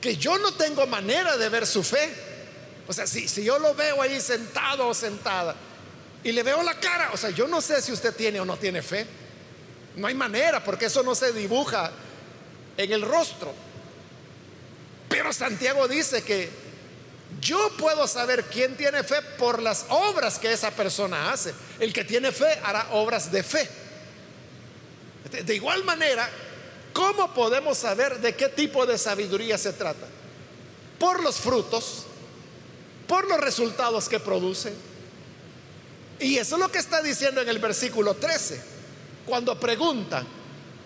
que 0.00 0.16
yo 0.16 0.38
no 0.38 0.52
tengo 0.54 0.86
manera 0.86 1.36
de 1.36 1.48
ver 1.48 1.66
su 1.66 1.82
fe. 1.82 2.10
O 2.88 2.92
sea, 2.92 3.06
si, 3.06 3.28
si 3.28 3.44
yo 3.44 3.58
lo 3.58 3.74
veo 3.74 4.00
ahí 4.00 4.20
sentado 4.20 4.88
o 4.88 4.94
sentada 4.94 5.54
y 6.22 6.32
le 6.32 6.42
veo 6.42 6.62
la 6.62 6.78
cara, 6.78 7.10
o 7.12 7.16
sea, 7.16 7.30
yo 7.30 7.48
no 7.48 7.60
sé 7.60 7.80
si 7.80 7.92
usted 7.92 8.14
tiene 8.14 8.40
o 8.40 8.44
no 8.44 8.56
tiene 8.56 8.82
fe. 8.82 9.06
No 9.96 10.06
hay 10.06 10.14
manera, 10.14 10.62
porque 10.62 10.86
eso 10.86 11.02
no 11.02 11.14
se 11.14 11.32
dibuja 11.32 11.90
en 12.76 12.92
el 12.92 13.02
rostro. 13.02 13.52
Pero 15.08 15.32
Santiago 15.32 15.88
dice 15.88 16.22
que 16.22 16.48
yo 17.40 17.70
puedo 17.78 18.06
saber 18.06 18.44
quién 18.44 18.76
tiene 18.76 19.02
fe 19.02 19.22
por 19.38 19.60
las 19.60 19.86
obras 19.88 20.38
que 20.38 20.52
esa 20.52 20.70
persona 20.70 21.32
hace. 21.32 21.52
El 21.78 21.92
que 21.92 22.04
tiene 22.04 22.32
fe 22.32 22.60
hará 22.62 22.88
obras 22.92 23.32
de 23.32 23.42
fe. 23.42 23.68
De 25.44 25.54
igual 25.54 25.84
manera, 25.84 26.28
¿Cómo 26.92 27.32
podemos 27.32 27.78
saber 27.78 28.20
de 28.20 28.34
qué 28.34 28.48
tipo 28.48 28.84
de 28.86 28.98
sabiduría 28.98 29.56
se 29.58 29.72
trata? 29.72 30.06
Por 30.98 31.22
los 31.22 31.36
frutos, 31.36 32.04
por 33.06 33.28
los 33.28 33.38
resultados 33.38 34.08
que 34.08 34.18
produce. 34.18 34.72
Y 36.20 36.36
eso 36.36 36.56
es 36.56 36.60
lo 36.60 36.70
que 36.70 36.78
está 36.78 37.02
diciendo 37.02 37.40
en 37.40 37.48
el 37.48 37.58
versículo 37.58 38.14
13, 38.14 38.60
cuando 39.26 39.58
pregunta, 39.58 40.24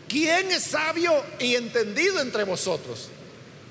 ¿quién 0.08 0.52
es 0.52 0.62
sabio 0.62 1.12
y 1.40 1.56
entendido 1.56 2.20
entre 2.20 2.44
vosotros? 2.44 3.08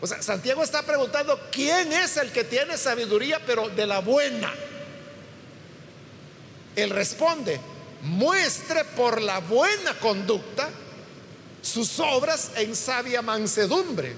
O 0.01 0.08
sea, 0.08 0.22
Santiago 0.22 0.62
está 0.62 0.82
preguntando, 0.82 1.39
¿quién 1.50 1.93
es 1.93 2.17
el 2.17 2.34
que 2.34 2.43
tiene 2.43 2.77
sabiduría 2.77 3.39
pero 3.46 3.70
de 3.70 3.88
la 3.88 4.00
buena? 4.00 4.53
Él 6.75 6.89
responde, 6.89 7.60
muestre 8.01 8.84
por 8.84 9.22
la 9.22 9.39
buena 9.39 9.98
conducta 10.00 10.70
sus 11.62 11.98
obras 12.01 12.51
en 12.58 12.75
sabia 12.75 13.22
mansedumbre. 13.22 14.13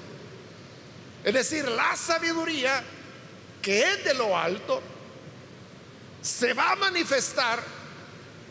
Es 1.23 1.33
decir, 1.33 1.67
la 1.67 1.95
sabiduría 1.95 2.83
que 3.61 3.81
es 3.81 4.03
de 4.03 4.15
lo 4.15 4.35
alto 4.35 4.81
se 6.25 6.53
va 6.53 6.71
a 6.71 6.75
manifestar 6.75 7.63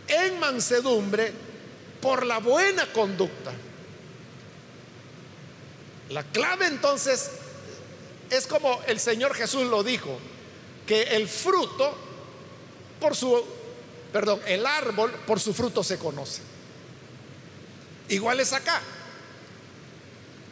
en 0.06 0.38
mansedumbre 0.38 1.32
por 2.00 2.24
la 2.24 2.38
buena 2.38 2.92
conducta. 2.92 3.50
La 6.10 6.22
clave 6.22 6.66
entonces 6.66 7.30
es 8.30 8.46
como 8.46 8.80
el 8.86 9.00
Señor 9.00 9.34
Jesús 9.34 9.64
lo 9.64 9.82
dijo, 9.82 10.18
que 10.86 11.02
el 11.02 11.26
fruto 11.26 11.96
por 13.00 13.16
su, 13.16 13.42
perdón, 14.12 14.40
el 14.46 14.64
árbol 14.66 15.10
por 15.26 15.40
su 15.40 15.52
fruto 15.52 15.82
se 15.82 15.98
conoce. 15.98 16.42
Igual 18.08 18.38
es 18.38 18.52
acá. 18.52 18.80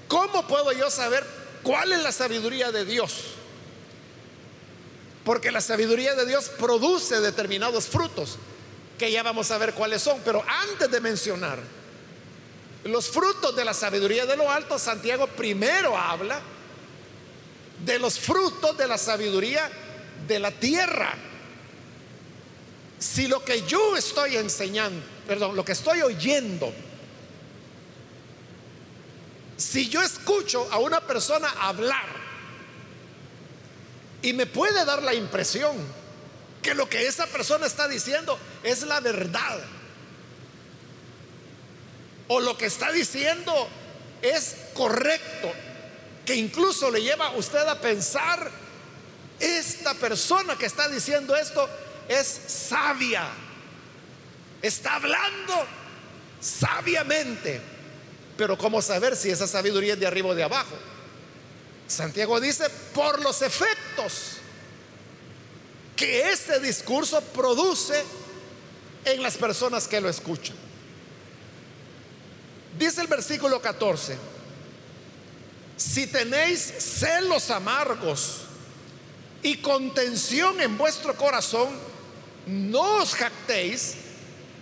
¿Cómo 0.08 0.46
puedo 0.48 0.72
yo 0.72 0.90
saber 0.90 1.24
¿cuál 1.62 1.92
es 1.92 2.02
la 2.02 2.10
sabiduría 2.10 2.72
de 2.72 2.84
Dios? 2.84 3.41
Porque 5.24 5.52
la 5.52 5.60
sabiduría 5.60 6.14
de 6.14 6.26
Dios 6.26 6.48
produce 6.48 7.20
determinados 7.20 7.86
frutos, 7.86 8.38
que 8.98 9.12
ya 9.12 9.22
vamos 9.22 9.50
a 9.50 9.58
ver 9.58 9.74
cuáles 9.74 10.02
son. 10.02 10.20
Pero 10.24 10.42
antes 10.46 10.90
de 10.90 11.00
mencionar 11.00 11.58
los 12.84 13.08
frutos 13.08 13.54
de 13.54 13.64
la 13.64 13.74
sabiduría 13.74 14.26
de 14.26 14.36
lo 14.36 14.50
alto, 14.50 14.78
Santiago 14.78 15.26
primero 15.28 15.96
habla 15.96 16.40
de 17.84 17.98
los 17.98 18.18
frutos 18.18 18.76
de 18.76 18.86
la 18.86 18.98
sabiduría 18.98 19.70
de 20.26 20.38
la 20.38 20.50
tierra. 20.50 21.14
Si 22.98 23.26
lo 23.28 23.44
que 23.44 23.62
yo 23.62 23.96
estoy 23.96 24.36
enseñando, 24.36 25.04
perdón, 25.26 25.56
lo 25.56 25.64
que 25.64 25.72
estoy 25.72 26.02
oyendo, 26.02 26.72
si 29.56 29.88
yo 29.88 30.02
escucho 30.02 30.68
a 30.70 30.78
una 30.78 31.00
persona 31.00 31.48
hablar 31.60 32.31
y 34.22 34.32
me 34.32 34.46
puede 34.46 34.84
dar 34.84 35.02
la 35.02 35.14
impresión 35.14 35.76
que 36.62 36.74
lo 36.74 36.88
que 36.88 37.06
esa 37.06 37.26
persona 37.26 37.66
está 37.66 37.88
diciendo 37.88 38.38
es 38.62 38.82
la 38.84 39.00
verdad, 39.00 39.60
o 42.28 42.40
lo 42.40 42.56
que 42.56 42.66
está 42.66 42.92
diciendo 42.92 43.68
es 44.22 44.56
correcto, 44.72 45.52
que 46.24 46.36
incluso 46.36 46.90
le 46.90 47.02
lleva 47.02 47.26
a 47.26 47.36
usted 47.36 47.66
a 47.66 47.80
pensar, 47.80 48.50
esta 49.40 49.94
persona 49.94 50.56
que 50.56 50.66
está 50.66 50.88
diciendo 50.88 51.34
esto 51.34 51.68
es 52.08 52.26
sabia, 52.46 53.26
está 54.62 54.94
hablando 54.94 55.66
sabiamente, 56.40 57.60
pero 58.36 58.56
¿cómo 58.56 58.80
saber 58.80 59.16
si 59.16 59.30
esa 59.30 59.48
sabiduría 59.48 59.94
es 59.94 60.00
de 60.00 60.06
arriba 60.06 60.28
o 60.28 60.34
de 60.34 60.44
abajo? 60.44 60.76
Santiago 61.92 62.40
dice, 62.40 62.70
por 62.94 63.20
los 63.20 63.42
efectos 63.42 64.38
que 65.94 66.30
este 66.30 66.58
discurso 66.58 67.20
produce 67.20 68.02
en 69.04 69.22
las 69.22 69.37
personas 69.37 69.87
que 69.87 70.00
lo 70.00 70.08
escuchan. 70.08 70.56
Dice 72.78 73.02
el 73.02 73.08
versículo 73.08 73.61
14, 73.61 74.16
si 75.76 76.06
tenéis 76.06 76.61
celos 76.61 77.50
amargos 77.50 78.38
y 79.42 79.58
contención 79.58 80.61
en 80.62 80.78
vuestro 80.78 81.14
corazón, 81.14 81.68
no 82.46 83.02
os 83.02 83.14
jactéis 83.14 83.96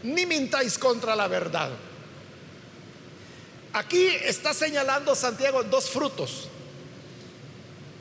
ni 0.02 0.26
mintáis 0.26 0.76
contra 0.76 1.14
la 1.14 1.28
verdad. 1.28 1.70
Aquí 3.72 4.08
está 4.25 4.52
señalando 4.52 5.14
Santiago 5.14 5.62
dos 5.62 5.90
frutos. 5.90 6.49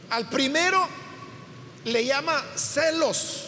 Al 0.09 0.27
primero 0.29 0.87
le 1.85 2.05
llama 2.05 2.43
celos 2.55 3.45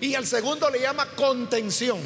y 0.00 0.14
al 0.14 0.26
segundo 0.26 0.70
le 0.70 0.80
llama 0.80 1.06
contención. 1.10 1.98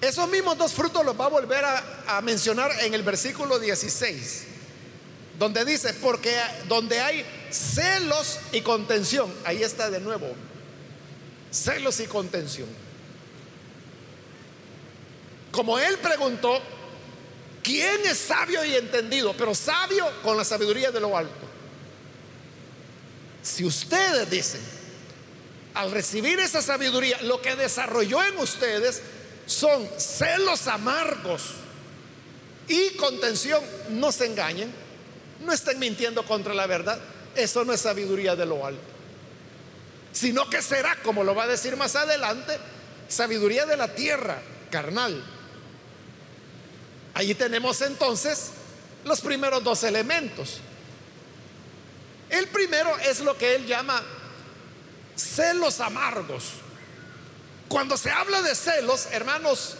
Esos 0.00 0.28
mismos 0.28 0.58
dos 0.58 0.72
frutos 0.72 1.04
los 1.04 1.18
va 1.18 1.26
a 1.26 1.28
volver 1.28 1.64
a, 1.64 2.20
mencionar 2.22 2.70
en 2.80 2.94
el 2.94 3.02
versículo 3.02 3.58
16, 3.58 4.44
donde 5.38 5.64
dice, 5.64 5.94
porque 5.94 6.36
donde 6.68 7.00
hay 7.00 7.24
celos 7.50 8.38
y 8.52 8.60
contención, 8.62 9.32
ahí 9.44 9.62
está 9.62 9.90
de 9.90 10.00
nuevo, 10.00 10.26
celos 11.50 12.00
y 12.00 12.06
contención. 12.06 12.68
Como 15.52 15.78
él 15.78 15.98
preguntó, 15.98 16.60
¿quién 17.62 18.00
es 18.04 18.18
sabio 18.18 18.64
y 18.64 18.74
entendido? 18.74 19.34
Pero 19.36 19.54
sabio 19.54 20.06
con 20.22 20.36
la 20.36 20.44
sabiduría 20.44 20.90
de 20.90 21.00
lo 21.00 21.16
alto. 21.16 21.51
Si 23.42 23.64
ustedes 23.64 24.30
dicen, 24.30 24.60
al 25.74 25.90
recibir 25.90 26.38
esa 26.38 26.62
sabiduría, 26.62 27.20
lo 27.22 27.40
que 27.42 27.56
desarrolló 27.56 28.22
en 28.22 28.38
ustedes 28.38 29.02
son 29.46 29.88
celos 29.98 30.66
amargos 30.68 31.42
y 32.68 32.90
contención, 32.90 33.62
no 33.90 34.12
se 34.12 34.26
engañen, 34.26 34.72
no 35.44 35.52
estén 35.52 35.78
mintiendo 35.78 36.24
contra 36.24 36.54
la 36.54 36.66
verdad. 36.66 36.98
Eso 37.34 37.64
no 37.64 37.72
es 37.72 37.80
sabiduría 37.80 38.36
de 38.36 38.46
lo 38.46 38.64
alto, 38.64 38.82
sino 40.12 40.48
que 40.48 40.62
será, 40.62 40.96
como 41.02 41.24
lo 41.24 41.34
va 41.34 41.44
a 41.44 41.48
decir 41.48 41.76
más 41.76 41.96
adelante, 41.96 42.56
sabiduría 43.08 43.66
de 43.66 43.76
la 43.76 43.94
tierra, 43.94 44.40
carnal. 44.70 45.22
Allí 47.14 47.34
tenemos 47.34 47.80
entonces 47.80 48.50
los 49.04 49.20
primeros 49.20 49.64
dos 49.64 49.82
elementos. 49.82 50.60
El 52.32 52.48
primero 52.48 52.96
es 52.98 53.20
lo 53.20 53.36
que 53.36 53.54
él 53.54 53.66
llama 53.66 54.02
celos 55.14 55.80
amargos. 55.80 56.44
Cuando 57.68 57.98
se 57.98 58.10
habla 58.10 58.40
de 58.40 58.54
celos, 58.54 59.08
hermanos, 59.12 59.74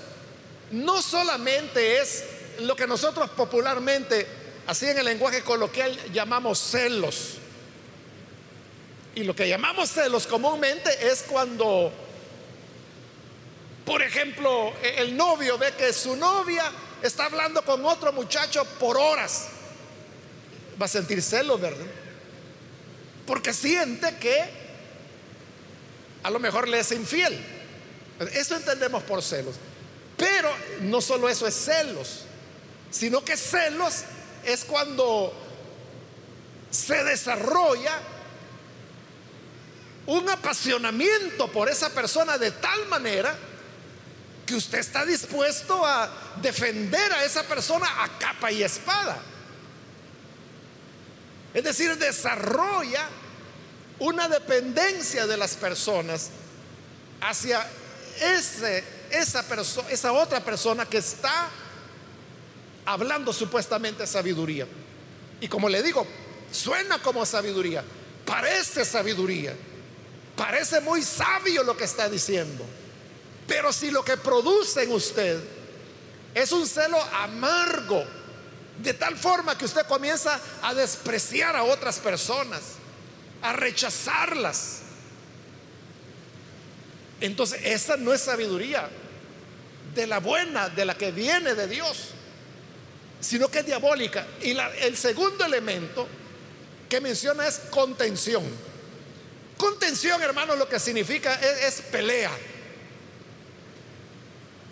no 0.71 1.01
solamente 1.01 1.99
es 1.99 2.25
lo 2.61 2.77
que 2.77 2.87
nosotros 2.87 3.31
popularmente, 3.31 4.27
así 4.67 4.87
en 4.87 4.99
el 4.99 5.07
lenguaje 5.07 5.43
coloquial, 5.43 5.99
llamamos 6.13 6.59
celos. 6.59 7.39
Y 9.15 9.25
lo 9.25 9.35
que 9.35 9.49
llamamos 9.49 9.89
celos 9.89 10.27
comúnmente 10.27 11.09
es 11.09 11.23
cuando, 11.23 11.91
por 13.87 14.03
ejemplo, 14.03 14.75
e-, 14.83 15.01
el 15.01 15.17
novio 15.17 15.57
ve 15.57 15.73
que 15.73 15.95
su 15.95 16.17
novia 16.17 16.71
está 17.03 17.25
hablando 17.25 17.63
con 17.63 17.83
otro 17.87 18.13
muchacho 18.13 18.63
por 18.79 18.99
horas. 18.99 19.49
Va 20.81 20.85
a 20.85 20.89
sentir 20.89 21.23
celos, 21.23 21.59
¿verdad? 21.59 22.02
Porque 23.27 23.53
siente 23.53 24.17
que 24.17 24.63
a 26.23 26.31
lo 26.31 26.39
mejor 26.39 26.69
le 26.69 26.81
es 26.81 26.93
infiel. 26.93 27.39
Eso 28.33 28.57
entendemos 28.57 29.03
por 29.03 29.23
celos. 29.23 29.57
Pero 30.17 30.51
no 30.83 31.01
solo 31.01 31.29
eso 31.29 31.47
es 31.47 31.55
celos, 31.55 32.25
sino 32.91 33.25
que 33.25 33.37
celos 33.37 34.03
es 34.45 34.65
cuando 34.65 35.33
se 36.71 37.03
desarrolla 37.05 37.99
un 40.07 40.29
apasionamiento 40.29 41.51
por 41.51 41.69
esa 41.69 41.91
persona 41.91 42.39
de 42.39 42.51
tal 42.51 42.87
manera 42.87 43.37
que 44.47 44.55
usted 44.55 44.79
está 44.79 45.05
dispuesto 45.05 45.85
a 45.85 46.11
defender 46.41 47.13
a 47.13 47.25
esa 47.25 47.45
persona 47.45 47.87
a 48.03 48.19
capa 48.19 48.51
y 48.51 48.63
espada. 48.63 49.21
Es 51.55 51.65
decir, 51.65 51.97
desarrolla 51.99 53.09
una 53.99 54.29
dependencia 54.29 55.27
de 55.27 55.37
las 55.37 55.55
personas 55.55 56.31
hacia 57.21 57.67
ese, 58.21 58.85
esa, 59.11 59.45
esa 59.91 60.13
otra 60.13 60.45
persona 60.45 60.87
que 60.87 60.99
está 60.99 61.51
hablando 62.85 63.33
supuestamente 63.33 64.07
sabiduría. 64.07 64.67
Y 65.41 65.49
como 65.49 65.69
le 65.69 65.83
digo, 65.83 66.07
suena 66.51 67.01
como 67.01 67.25
sabiduría, 67.27 67.85
parece 68.25 68.85
sabiduría, 68.85 69.55
parece 70.37 70.81
muy 70.81 71.03
sabio 71.03 71.63
lo 71.63 71.77
que 71.77 71.85
está 71.85 72.09
diciendo. 72.09 72.65
Pero 73.47 73.73
si 73.73 73.91
lo 73.91 74.05
que 74.05 74.17
produce 74.17 74.85
en 74.85 74.93
usted 74.93 75.41
es 76.35 76.53
un 76.53 76.67
celo 76.67 77.01
amargo, 77.13 78.05
de 78.83 78.95
tal 78.95 79.17
forma 79.17 79.57
que 79.57 79.65
usted 79.65 79.87
comienza 79.87 80.41
a 80.63 80.75
despreciar 80.75 81.57
a 81.57 81.65
otras 81.65 81.99
personas, 81.99 82.61
a 83.43 83.53
rechazarlas, 83.53 84.83
entonces, 87.23 87.61
esa 87.63 87.97
no 87.97 88.13
es 88.13 88.21
sabiduría 88.21 88.89
de 89.95 90.09
la 90.09 90.19
buena, 90.19 90.69
de 90.69 90.85
la 90.85 90.97
que 90.97 91.13
viene 91.13 91.55
de 91.55 91.69
Dios, 91.69 92.09
sino 93.21 93.49
que 93.49 93.61
es 93.61 93.67
diabólica. 93.67 94.27
Y 94.43 94.57
el 94.81 94.97
segundo 94.97 95.45
elemento 95.45 96.09
que 96.89 97.01
menciona 97.01 97.47
es 97.47 97.61
contención. 97.71 98.43
Contención, 99.57 100.21
hermano, 100.21 100.57
lo 100.57 100.69
que 100.69 100.81
significa 100.81 101.35
es, 101.37 101.79
es 101.79 101.83
pelea. 101.83 102.33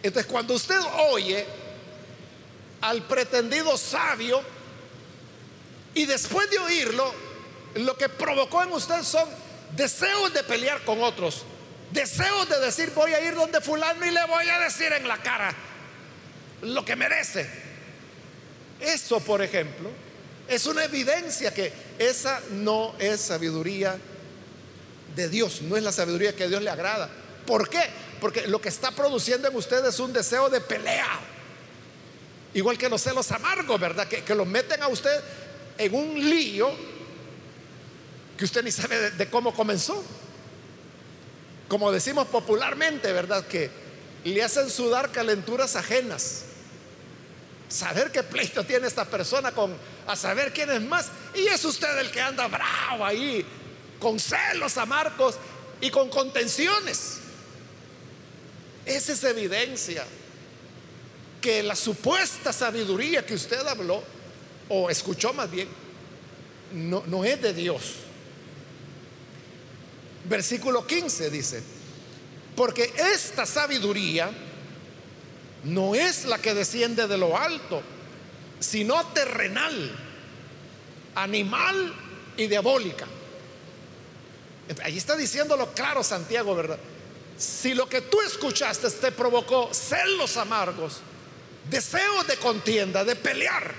Entonces, 0.03 0.31
cuando 0.31 0.55
usted 0.55 0.81
oye 1.13 1.47
al 2.81 3.03
pretendido 3.03 3.77
sabio 3.77 4.43
y 5.95 6.07
después 6.07 6.51
de 6.51 6.59
oírlo, 6.59 7.13
lo 7.75 7.97
que 7.97 8.09
provocó 8.09 8.63
en 8.63 8.73
usted 8.73 9.03
son 9.03 9.29
deseos 9.77 10.33
de 10.33 10.43
pelear 10.45 10.85
con 10.85 11.03
otros, 11.03 11.45
deseos 11.91 12.49
de 12.49 12.59
decir 12.61 12.93
voy 12.95 13.13
a 13.13 13.21
ir 13.21 13.35
donde 13.35 13.61
fulano 13.61 14.05
y 14.05 14.11
le 14.11 14.25
voy 14.27 14.49
a 14.49 14.59
decir 14.61 14.93
en 14.93 15.07
la 15.07 15.19
cara 15.19 15.55
lo 16.63 16.85
que 16.85 16.97
merece. 16.97 17.49
Eso, 18.81 19.21
por 19.21 19.43
ejemplo, 19.43 19.91
es 20.49 20.67
una 20.67 20.85
evidencia 20.85 21.53
que 21.53 21.73
esa 21.99 22.41
no 22.51 22.95
es 22.99 23.21
sabiduría 23.21 23.97
de 25.15 25.29
Dios, 25.29 25.63
no 25.63 25.77
es 25.77 25.83
la 25.83 25.93
sabiduría 25.93 26.35
que 26.35 26.49
Dios 26.49 26.63
le 26.63 26.71
agrada. 26.71 27.11
¿Por 27.47 27.69
qué? 27.69 27.83
Porque 28.21 28.47
lo 28.47 28.61
que 28.61 28.69
está 28.69 28.91
produciendo 28.91 29.49
en 29.49 29.57
usted 29.57 29.85
es 29.85 29.99
un 29.99 30.13
deseo 30.13 30.49
de 30.49 30.61
pelea. 30.61 31.21
Igual 32.53 32.77
que 32.77 32.89
los 32.89 33.01
celos 33.01 33.31
amargos, 33.31 33.81
¿verdad? 33.81 34.09
Que, 34.09 34.23
que 34.25 34.35
lo 34.35 34.45
meten 34.45 34.83
a 34.83 34.89
usted 34.89 35.23
en 35.79 35.95
un 35.95 36.29
lío 36.29 36.71
que 38.37 38.45
usted 38.45 38.65
ni 38.65 38.73
sabe 38.73 39.11
de, 39.11 39.31
cómo 39.31 39.55
comenzó. 39.55 40.03
Como 41.69 41.93
decimos 41.93 42.27
popularmente, 42.29 43.13
¿verdad? 43.13 43.47
Que 43.47 43.71
le 44.25 44.43
hacen 44.43 44.69
sudar 44.69 45.13
calenturas 45.13 45.77
ajenas. 45.77 46.45
Saber 47.69 48.11
qué 48.11 48.23
pleito 48.23 48.65
tiene 48.65 48.89
esta 48.89 49.05
persona 49.05 49.53
con 49.53 49.77
a 50.07 50.17
saber 50.17 50.53
quién 50.53 50.71
es 50.71 50.81
más. 50.81 51.09
Y 51.35 51.47
es 51.47 51.65
usted 51.65 51.99
el 51.99 52.11
que 52.11 52.21
anda 52.21 52.49
bravo 52.49 53.05
ahí, 53.05 53.45
con 54.01 54.19
celos 54.19 54.77
amargos 54.77 55.37
y 55.81 55.91
con 55.91 56.09
contenciones. 56.09 57.19
Esa 58.87 59.13
es 59.13 59.23
evidencia 59.23 60.05
que 61.41 61.63
la 61.63 61.75
supuesta 61.75 62.53
sabiduría 62.53 63.25
que 63.25 63.35
usted 63.35 63.67
habló, 63.67 64.03
o 64.69 64.91
escuchó 64.91 65.33
más 65.33 65.51
bien, 65.51 65.69
no, 66.73 67.03
no 67.07 67.25
es 67.25 67.41
de 67.41 67.53
Dios. 67.53 67.95
Versículo 70.29 70.87
15 70.87 71.31
dice, 71.31 71.63
porque 72.55 72.93
esta 73.15 73.47
sabiduría 73.47 74.31
no 75.65 75.95
es 75.95 76.25
la 76.25 76.39
que 76.39 76.55
desciende 76.55 77.07
de 77.07 77.19
lo 77.19 77.37
alto, 77.37 77.83
sino 78.61 79.05
terrenal, 79.09 79.93
animal 81.15 81.95
y 82.37 82.47
diabólica. 82.47 83.07
Ahí 84.83 84.99
está 84.99 85.17
diciéndolo 85.17 85.73
claro 85.73 86.03
Santiago, 86.03 86.55
¿verdad? 86.55 86.79
Si 87.37 87.75
lo 87.75 87.89
que 87.89 88.03
tú 88.03 88.21
escuchaste 88.21 88.91
te 88.91 89.13
provocó 89.13 89.71
celos 89.73 90.37
amargos, 90.37 91.01
deseos 91.69 92.27
de 92.27 92.37
contienda, 92.37 93.05
de 93.05 93.17
pelear, 93.17 93.75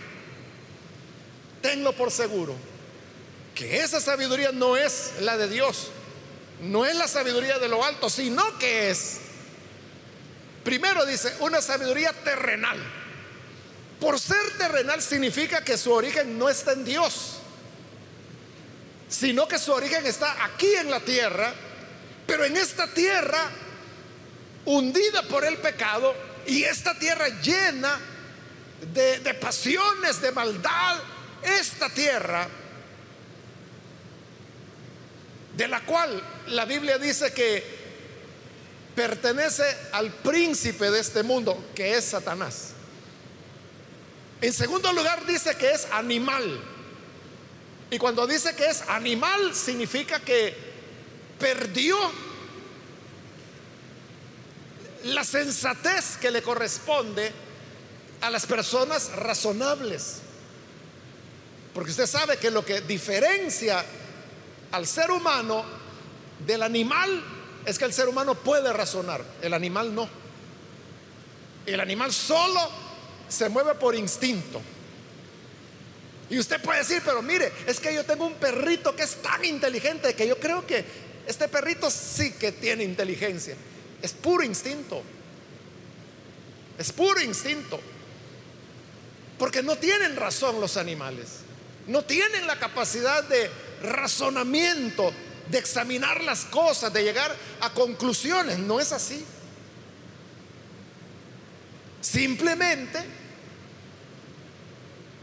tenlo 1.61 1.93
por 1.93 2.11
seguro 2.11 2.55
que 3.55 3.81
esa 3.81 3.99
sabiduría 3.99 4.51
no 4.51 4.77
es 4.77 5.13
la 5.21 5.37
de 5.37 5.47
Dios, 5.47 5.89
no 6.61 6.85
es 6.85 6.95
la 6.95 7.07
sabiduría 7.07 7.59
de 7.59 7.67
lo 7.67 7.83
alto, 7.83 8.09
sino 8.09 8.57
que 8.57 8.89
es, 8.89 9.17
primero 10.63 11.05
dice, 11.05 11.33
una 11.39 11.61
sabiduría 11.61 12.13
terrenal. 12.13 12.77
Por 13.99 14.19
ser 14.19 14.57
terrenal 14.57 15.01
significa 15.01 15.63
que 15.63 15.77
su 15.77 15.91
origen 15.91 16.39
no 16.39 16.49
está 16.49 16.71
en 16.71 16.85
Dios, 16.85 17.37
sino 19.09 19.47
que 19.47 19.59
su 19.59 19.71
origen 19.71 20.05
está 20.07 20.43
aquí 20.43 20.73
en 20.75 20.89
la 20.89 20.99
tierra 21.01 21.53
pero 22.31 22.45
en 22.45 22.55
esta 22.55 22.87
tierra, 22.87 23.49
hundida 24.63 25.23
por 25.23 25.43
el 25.43 25.57
pecado, 25.57 26.15
y 26.47 26.63
esta 26.63 26.97
tierra 26.97 27.27
llena 27.41 27.99
de, 28.93 29.33
pasiones, 29.35 30.21
de 30.21 30.31
maldad, 30.31 30.99
esta 31.43 31.89
tierra, 31.89 32.47
de 35.55 35.67
la 35.67 35.81
cual 35.81 36.21
la 36.47 36.65
Biblia 36.65 36.97
dice 36.97 37.33
que 37.33 37.81
pertenece 38.95 39.63
al 39.91 40.11
príncipe 40.11 40.89
de 40.89 40.99
este 40.99 41.23
mundo, 41.23 41.71
que 41.75 41.95
es 41.95 42.05
Satanás. 42.05 42.71
En 44.41 44.53
segundo 44.53 44.91
lugar 44.91 45.25
dice 45.25 45.55
que 45.55 45.71
es 45.71 45.87
animal. 45.91 46.59
Y 47.91 47.97
cuando 47.97 48.25
dice 48.25 48.55
que 48.55 48.65
es 48.65 48.81
animal 48.87 49.53
significa 49.53 50.19
que 50.19 50.55
perdió 51.37 51.97
la 55.05 55.23
sensatez 55.23 56.17
que 56.17 56.31
le 56.31 56.41
corresponde 56.41 57.31
a 58.21 58.29
las 58.29 58.45
personas 58.45 59.11
razonables. 59.15 60.17
Porque 61.73 61.91
usted 61.91 62.07
sabe 62.07 62.37
que 62.37 62.51
lo 62.51 62.65
que 62.65 62.81
diferencia 62.81 63.83
al 64.71 64.85
ser 64.85 65.11
humano 65.11 65.63
del 66.45 66.63
animal 66.63 67.23
es 67.65 67.77
que 67.77 67.85
el 67.85 67.93
ser 67.93 68.07
humano 68.07 68.35
puede 68.35 68.71
razonar, 68.73 69.23
el 69.41 69.53
animal 69.53 69.93
no. 69.93 70.09
El 71.65 71.79
animal 71.79 72.11
solo 72.11 72.59
se 73.29 73.49
mueve 73.49 73.75
por 73.75 73.95
instinto. 73.95 74.61
Y 76.29 76.39
usted 76.39 76.61
puede 76.61 76.79
decir, 76.79 77.01
pero 77.03 77.21
mire, 77.21 77.51
es 77.67 77.79
que 77.79 77.93
yo 77.93 78.05
tengo 78.05 78.25
un 78.25 78.35
perrito 78.35 78.95
que 78.95 79.03
es 79.03 79.21
tan 79.21 79.43
inteligente 79.45 80.13
que 80.13 80.27
yo 80.27 80.39
creo 80.39 80.65
que 80.65 80.83
este 81.27 81.47
perrito 81.47 81.91
sí 81.91 82.33
que 82.33 82.53
tiene 82.53 82.83
inteligencia. 82.83 83.55
Es 84.01 84.13
puro 84.13 84.43
instinto. 84.43 85.01
Es 86.77 86.91
puro 86.91 87.21
instinto. 87.21 87.79
Porque 89.37 89.63
no 89.63 89.75
tienen 89.75 90.15
razón 90.15 90.59
los 90.59 90.77
animales. 90.77 91.39
No 91.87 92.03
tienen 92.03 92.47
la 92.47 92.59
capacidad 92.59 93.23
de 93.23 93.49
razonamiento, 93.83 95.11
de 95.49 95.57
examinar 95.57 96.23
las 96.23 96.45
cosas, 96.45 96.93
de 96.93 97.03
llegar 97.03 97.35
a 97.61 97.73
conclusiones. 97.73 98.59
No 98.59 98.79
es 98.79 98.91
así. 98.91 99.25
Simplemente 102.01 102.99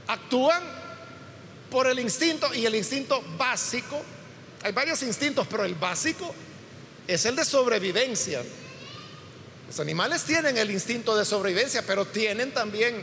actúan 0.06 0.62
por 1.70 1.86
el 1.86 1.98
instinto 1.98 2.52
y 2.54 2.64
el 2.64 2.74
instinto 2.74 3.22
básico 3.36 4.02
hay 4.62 4.72
varios 4.72 5.02
instintos, 5.02 5.46
pero 5.48 5.64
el 5.64 5.74
básico 5.74 6.34
es 7.06 7.24
el 7.24 7.36
de 7.36 7.44
sobrevivencia. 7.44 8.42
Los 9.68 9.80
animales 9.80 10.24
tienen 10.24 10.56
el 10.56 10.70
instinto 10.70 11.14
de 11.14 11.26
sobrevivencia, 11.26 11.82
pero 11.86 12.06
tienen 12.06 12.52
también 12.52 13.02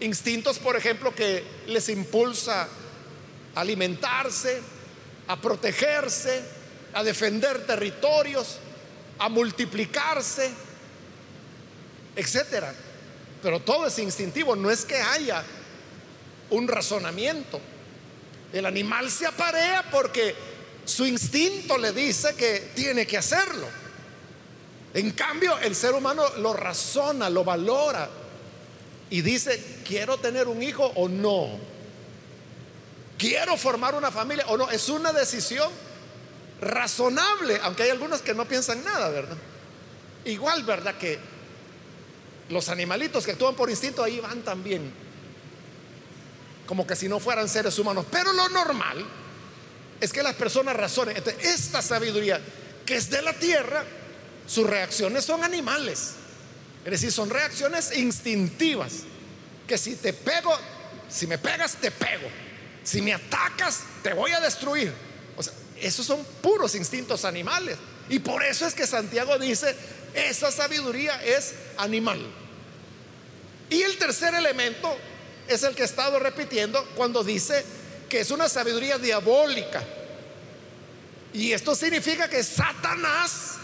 instintos, 0.00 0.58
por 0.58 0.76
ejemplo, 0.76 1.14
que 1.14 1.44
les 1.68 1.88
impulsa 1.88 2.68
a 3.54 3.60
alimentarse, 3.60 4.60
a 5.28 5.40
protegerse, 5.40 6.42
a 6.92 7.04
defender 7.04 7.64
territorios, 7.66 8.58
a 9.20 9.28
multiplicarse, 9.28 10.50
etcétera. 12.16 12.74
Pero 13.40 13.60
todo 13.60 13.86
es 13.86 13.98
instintivo, 14.00 14.56
no 14.56 14.72
es 14.72 14.84
que 14.84 14.96
haya 14.96 15.44
un 16.50 16.66
razonamiento. 16.66 17.60
El 18.52 18.66
animal 18.66 19.08
se 19.08 19.26
aparea 19.26 19.84
porque 19.92 20.34
su 20.84 21.06
instinto 21.06 21.78
le 21.78 21.92
dice 21.92 22.34
que 22.34 22.72
tiene 22.74 23.06
que 23.06 23.18
hacerlo. 23.18 23.83
En 24.94 25.10
cambio, 25.10 25.58
el 25.58 25.74
ser 25.74 25.92
humano 25.92 26.24
lo 26.38 26.52
razona, 26.54 27.28
lo 27.28 27.44
valora 27.44 28.08
y 29.10 29.20
dice, 29.22 29.82
quiero 29.86 30.18
tener 30.18 30.48
un 30.48 30.62
hijo 30.62 30.84
o 30.94 31.08
no. 31.08 31.58
Quiero 33.18 33.56
formar 33.56 33.94
una 33.94 34.10
familia 34.10 34.44
o 34.48 34.56
no. 34.56 34.70
Es 34.70 34.88
una 34.88 35.12
decisión 35.12 35.70
razonable, 36.60 37.58
aunque 37.62 37.82
hay 37.82 37.90
algunos 37.90 38.22
que 38.22 38.34
no 38.34 38.46
piensan 38.46 38.84
nada, 38.84 39.08
¿verdad? 39.10 39.36
Igual, 40.24 40.62
¿verdad? 40.62 40.96
Que 40.96 41.18
los 42.48 42.68
animalitos 42.68 43.24
que 43.24 43.32
actúan 43.32 43.54
por 43.54 43.70
instinto 43.70 44.02
ahí 44.02 44.20
van 44.20 44.42
también 44.42 44.92
como 46.66 46.86
que 46.86 46.96
si 46.96 47.08
no 47.08 47.20
fueran 47.20 47.48
seres 47.48 47.78
humanos. 47.78 48.06
Pero 48.10 48.32
lo 48.32 48.48
normal 48.48 49.04
es 50.00 50.12
que 50.12 50.22
las 50.22 50.34
personas 50.34 50.76
razonen. 50.76 51.16
esta 51.40 51.82
sabiduría 51.82 52.40
que 52.86 52.96
es 52.96 53.10
de 53.10 53.22
la 53.22 53.32
tierra, 53.32 53.84
sus 54.46 54.66
reacciones 54.66 55.24
son 55.24 55.42
animales. 55.44 56.12
Es 56.84 56.90
decir, 56.90 57.12
son 57.12 57.30
reacciones 57.30 57.96
instintivas. 57.96 58.92
Que 59.66 59.78
si 59.78 59.96
te 59.96 60.12
pego, 60.12 60.54
si 61.08 61.26
me 61.26 61.38
pegas, 61.38 61.76
te 61.76 61.90
pego. 61.90 62.28
Si 62.82 63.00
me 63.00 63.14
atacas, 63.14 63.80
te 64.02 64.12
voy 64.12 64.32
a 64.32 64.40
destruir. 64.40 64.92
O 65.36 65.42
sea, 65.42 65.52
esos 65.80 66.04
son 66.04 66.24
puros 66.42 66.74
instintos 66.74 67.24
animales. 67.24 67.78
Y 68.08 68.18
por 68.18 68.42
eso 68.42 68.66
es 68.66 68.74
que 68.74 68.86
Santiago 68.86 69.38
dice, 69.38 69.74
esa 70.14 70.50
sabiduría 70.50 71.22
es 71.24 71.54
animal. 71.78 72.20
Y 73.70 73.82
el 73.82 73.96
tercer 73.96 74.34
elemento 74.34 74.94
es 75.48 75.62
el 75.62 75.74
que 75.74 75.82
he 75.82 75.86
estado 75.86 76.18
repitiendo 76.18 76.84
cuando 76.96 77.24
dice 77.24 77.64
que 78.08 78.20
es 78.20 78.30
una 78.30 78.48
sabiduría 78.48 78.98
diabólica. 78.98 79.82
Y 81.32 81.52
esto 81.52 81.74
significa 81.74 82.28
que 82.28 82.42
Satanás, 82.44 83.56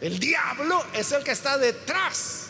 el 0.00 0.18
diablo, 0.18 0.84
es 0.94 1.12
el 1.12 1.22
que 1.22 1.32
está 1.32 1.58
detrás 1.58 2.46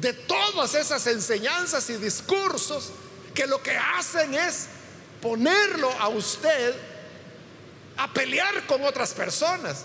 de 0.00 0.12
todas 0.12 0.74
esas 0.74 1.06
enseñanzas 1.06 1.88
y 1.90 1.96
discursos 1.96 2.90
que 3.34 3.46
lo 3.46 3.62
que 3.62 3.76
hacen 3.76 4.34
es 4.34 4.66
ponerlo 5.20 5.90
a 6.00 6.08
usted 6.08 6.74
a 7.96 8.12
pelear 8.12 8.66
con 8.66 8.82
otras 8.84 9.12
personas. 9.12 9.84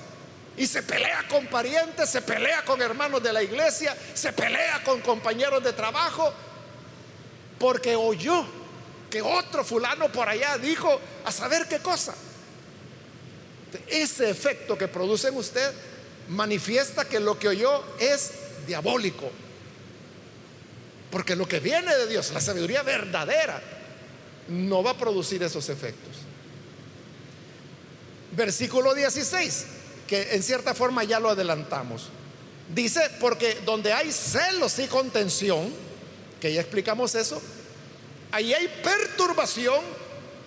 Y 0.56 0.66
se 0.66 0.82
pelea 0.82 1.28
con 1.28 1.46
parientes, 1.48 2.10
se 2.10 2.22
pelea 2.22 2.66
con 2.66 2.82
hermanos 2.82 3.22
de 3.22 3.32
la 3.32 3.44
iglesia, 3.44 3.96
se 4.16 4.34
pelea 4.34 4.84
con 4.84 5.02
compañeros 5.02 5.64
de 5.64 5.72
trabajo, 5.72 6.34
porque 7.60 7.96
oyó 7.96 8.44
que 9.12 9.22
otro 9.22 9.64
fulano 9.64 10.12
por 10.12 10.28
allá 10.28 10.58
dijo 10.58 11.00
a 11.26 11.32
saber 11.32 11.68
qué 11.68 11.78
cosa. 11.80 12.16
Ese 13.86 14.32
efecto 14.32 14.76
que 14.76 14.88
produce 14.88 15.28
en 15.28 15.38
usted 15.38 15.72
manifiesta 16.30 17.06
que 17.06 17.20
lo 17.20 17.38
que 17.40 17.50
oyó 17.50 17.84
es 18.00 18.32
diabólico. 18.66 19.30
Porque 21.12 21.36
lo 21.36 21.48
que 21.48 21.60
viene 21.60 21.96
de 21.96 22.08
Dios, 22.08 22.32
la 22.32 22.42
sabiduría 22.42 22.84
verdadera, 22.84 23.62
no 24.50 24.84
va 24.84 24.92
a 24.92 24.98
producir 24.98 25.42
esos 25.44 25.70
efectos. 25.70 26.18
Versículo 28.32 28.94
16, 28.94 29.66
que 30.08 30.34
en 30.34 30.44
cierta 30.44 30.74
forma 30.74 31.04
ya 31.04 31.20
lo 31.20 31.30
adelantamos. 31.30 32.10
Dice, 32.74 33.02
porque 33.20 33.62
donde 33.66 33.94
hay 33.94 34.12
celos 34.12 34.78
y 34.80 34.88
contención, 34.88 35.74
que 36.42 36.54
ya 36.54 36.62
explicamos 36.62 37.16
eso, 37.16 37.42
ahí 38.32 38.54
hay 38.54 38.68
perturbación 38.84 39.80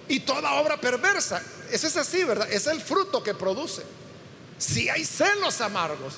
y 0.08 0.20
toda 0.20 0.54
obra 0.54 0.78
perversa. 0.78 1.42
Eso 1.70 1.86
es 1.86 1.96
así, 1.96 2.22
¿verdad? 2.24 2.50
Es 2.52 2.66
el 2.66 2.80
fruto 2.80 3.22
que 3.22 3.34
produce. 3.34 3.82
Si 4.60 4.90
hay 4.90 5.06
celos 5.06 5.62
amargos, 5.62 6.16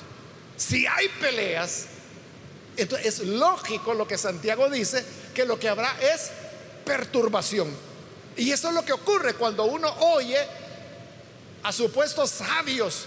si 0.57 0.85
hay 0.85 1.07
peleas, 1.07 1.85
entonces 2.75 3.07
es 3.07 3.27
lógico 3.27 3.93
lo 3.93 4.05
que 4.05 4.17
Santiago 4.17 4.69
dice, 4.69 5.03
que 5.33 5.45
lo 5.45 5.57
que 5.57 5.69
habrá 5.69 5.95
es 6.01 6.29
perturbación. 6.85 7.73
Y 8.35 8.51
eso 8.51 8.67
es 8.67 8.73
lo 8.73 8.83
que 8.83 8.91
ocurre 8.91 9.35
cuando 9.35 9.63
uno 9.63 9.89
oye 10.15 10.37
a 11.63 11.71
supuestos 11.71 12.31
sabios 12.31 13.05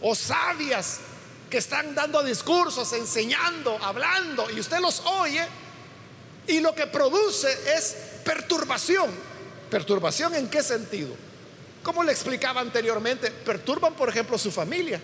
o 0.00 0.14
sabias 0.14 1.00
que 1.50 1.58
están 1.58 1.94
dando 1.94 2.22
discursos, 2.22 2.90
enseñando, 2.94 3.78
hablando, 3.82 4.50
y 4.50 4.58
usted 4.58 4.78
los 4.78 5.00
oye, 5.00 5.46
y 6.46 6.60
lo 6.60 6.74
que 6.74 6.86
produce 6.86 7.48
es 7.76 7.94
perturbación. 8.24 9.10
¿Perturbación 9.70 10.34
en 10.34 10.48
qué 10.48 10.62
sentido? 10.62 11.27
Como 11.82 12.02
le 12.02 12.12
explicaba 12.12 12.60
anteriormente, 12.60 13.30
perturban, 13.30 13.94
por 13.94 14.08
ejemplo, 14.08 14.36
su 14.38 14.50
familia. 14.50 15.00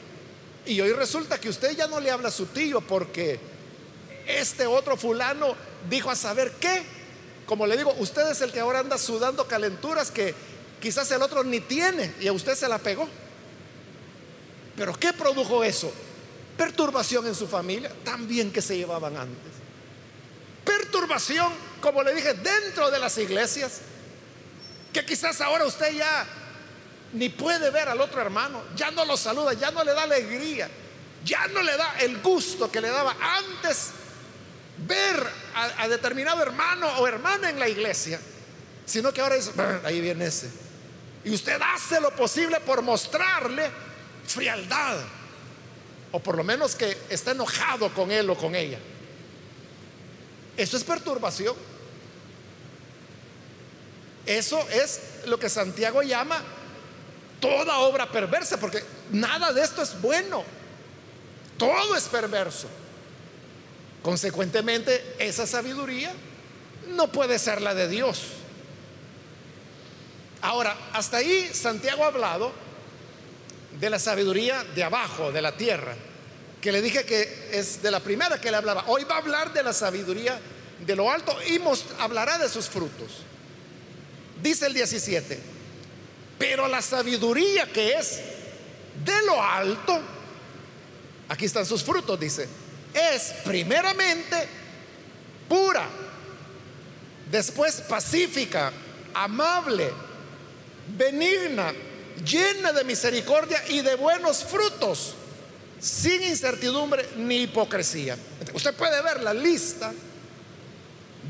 Y 0.66 0.80
hoy 0.80 0.92
resulta 0.92 1.38
que 1.38 1.48
usted 1.48 1.76
ya 1.76 1.86
no 1.86 2.00
le 2.00 2.10
habla 2.10 2.28
a 2.28 2.32
su 2.32 2.46
tío 2.46 2.80
porque 2.80 3.38
este 4.26 4.66
otro 4.66 4.96
fulano 4.96 5.54
dijo 5.88 6.10
a 6.10 6.16
saber 6.16 6.52
qué. 6.60 6.82
Como 7.46 7.66
le 7.66 7.76
digo, 7.76 7.94
usted 7.98 8.30
es 8.30 8.40
el 8.40 8.52
que 8.52 8.60
ahora 8.60 8.78
anda 8.78 8.96
sudando 8.96 9.46
calenturas 9.46 10.10
que 10.10 10.34
quizás 10.80 11.10
el 11.10 11.22
otro 11.22 11.44
ni 11.44 11.60
tiene 11.60 12.14
y 12.20 12.28
a 12.28 12.32
usted 12.32 12.54
se 12.54 12.68
la 12.68 12.78
pegó. 12.78 13.06
Pero 14.76 14.94
¿qué 14.94 15.12
produjo 15.12 15.62
eso? 15.62 15.92
Perturbación 16.56 17.26
en 17.26 17.34
su 17.34 17.46
familia, 17.46 17.92
también 18.04 18.50
que 18.50 18.62
se 18.62 18.76
llevaban 18.76 19.16
antes. 19.16 19.52
Perturbación, 20.64 21.52
como 21.80 22.02
le 22.02 22.14
dije, 22.14 22.32
dentro 22.34 22.90
de 22.90 22.98
las 22.98 23.18
iglesias, 23.18 23.80
que 24.92 25.04
quizás 25.04 25.40
ahora 25.40 25.66
usted 25.66 25.92
ya 25.92 26.26
ni 27.14 27.28
puede 27.28 27.70
ver 27.70 27.88
al 27.88 28.00
otro 28.00 28.20
hermano, 28.20 28.62
ya 28.76 28.90
no 28.90 29.04
lo 29.04 29.16
saluda, 29.16 29.52
ya 29.54 29.70
no 29.70 29.84
le 29.84 29.92
da 29.92 30.02
alegría, 30.02 30.68
ya 31.24 31.46
no 31.48 31.62
le 31.62 31.76
da 31.76 31.96
el 32.00 32.20
gusto 32.20 32.70
que 32.70 32.80
le 32.80 32.90
daba 32.90 33.16
antes 33.20 33.90
ver 34.78 35.24
a, 35.54 35.86
determinado 35.88 36.42
hermano 36.42 36.88
o 36.98 37.06
hermana 37.06 37.50
en 37.50 37.58
la 37.58 37.68
iglesia, 37.68 38.20
sino 38.84 39.12
que 39.12 39.20
ahora 39.20 39.36
es, 39.36 39.52
ahí 39.84 40.00
viene 40.00 40.26
ese. 40.26 40.50
Y 41.24 41.32
usted 41.32 41.58
hace 41.62 42.00
lo 42.00 42.14
posible 42.14 42.60
por 42.60 42.82
mostrarle 42.82 43.70
frialdad, 44.26 44.98
o 46.10 46.18
por 46.18 46.36
lo 46.36 46.42
menos 46.42 46.74
que 46.74 46.98
está 47.08 47.30
enojado 47.30 47.94
con 47.94 48.10
él 48.10 48.28
o 48.28 48.36
con 48.36 48.56
ella. 48.56 48.78
Eso 50.56 50.76
es 50.76 50.84
perturbación. 50.84 51.54
Eso 54.26 54.66
es 54.70 55.00
lo 55.26 55.38
que 55.38 55.48
Santiago 55.48 56.02
llama 56.02 56.42
toda 57.44 57.78
obra 57.80 58.10
perversa, 58.10 58.58
porque 58.58 58.82
nada 59.12 59.52
de 59.52 59.62
esto 59.62 59.82
es 59.82 60.00
bueno. 60.00 60.42
Todo 61.58 61.94
es 61.94 62.04
perverso. 62.04 62.68
Consecuentemente, 64.02 65.16
esa 65.18 65.46
sabiduría 65.46 66.10
no 66.88 67.12
puede 67.12 67.38
ser 67.38 67.60
la 67.60 67.74
de 67.74 67.86
Dios. 67.88 68.22
Ahora, 70.40 70.74
hasta 70.94 71.18
ahí 71.18 71.50
Santiago 71.52 72.04
ha 72.04 72.06
hablado 72.06 72.50
de 73.78 73.90
la 73.90 73.98
sabiduría 73.98 74.64
de 74.74 74.82
abajo, 74.82 75.30
de 75.30 75.42
la 75.42 75.54
tierra, 75.54 75.94
que 76.62 76.72
le 76.72 76.80
dije 76.80 77.04
que 77.04 77.50
es 77.52 77.82
de 77.82 77.90
la 77.90 78.00
primera 78.00 78.40
que 78.40 78.50
le 78.50 78.56
hablaba. 78.56 78.84
Hoy 78.86 79.04
va 79.04 79.16
a 79.16 79.18
hablar 79.18 79.52
de 79.52 79.62
la 79.62 79.74
sabiduría 79.74 80.40
de 80.80 80.96
lo 80.96 81.10
alto 81.10 81.36
y 81.46 81.60
hablará 81.98 82.38
de 82.38 82.48
sus 82.48 82.70
frutos. 82.70 83.22
Dice 84.42 84.66
el 84.66 84.72
17, 84.72 85.53
pero 86.38 86.68
la 86.68 86.82
sabiduría 86.82 87.66
que 87.72 87.94
es 87.94 88.20
de 89.04 89.22
lo 89.26 89.42
alto, 89.42 90.00
aquí 91.28 91.44
están 91.44 91.66
sus 91.66 91.82
frutos, 91.82 92.18
dice, 92.18 92.48
es 92.92 93.34
primeramente 93.44 94.48
pura, 95.48 95.86
después 97.30 97.80
pacífica, 97.82 98.72
amable, 99.14 99.90
benigna, 100.96 101.72
llena 102.24 102.72
de 102.72 102.84
misericordia 102.84 103.62
y 103.68 103.80
de 103.80 103.96
buenos 103.96 104.44
frutos, 104.44 105.14
sin 105.80 106.22
incertidumbre 106.22 107.08
ni 107.16 107.42
hipocresía. 107.42 108.16
Usted 108.52 108.74
puede 108.74 109.02
ver 109.02 109.22
la 109.22 109.34
lista 109.34 109.92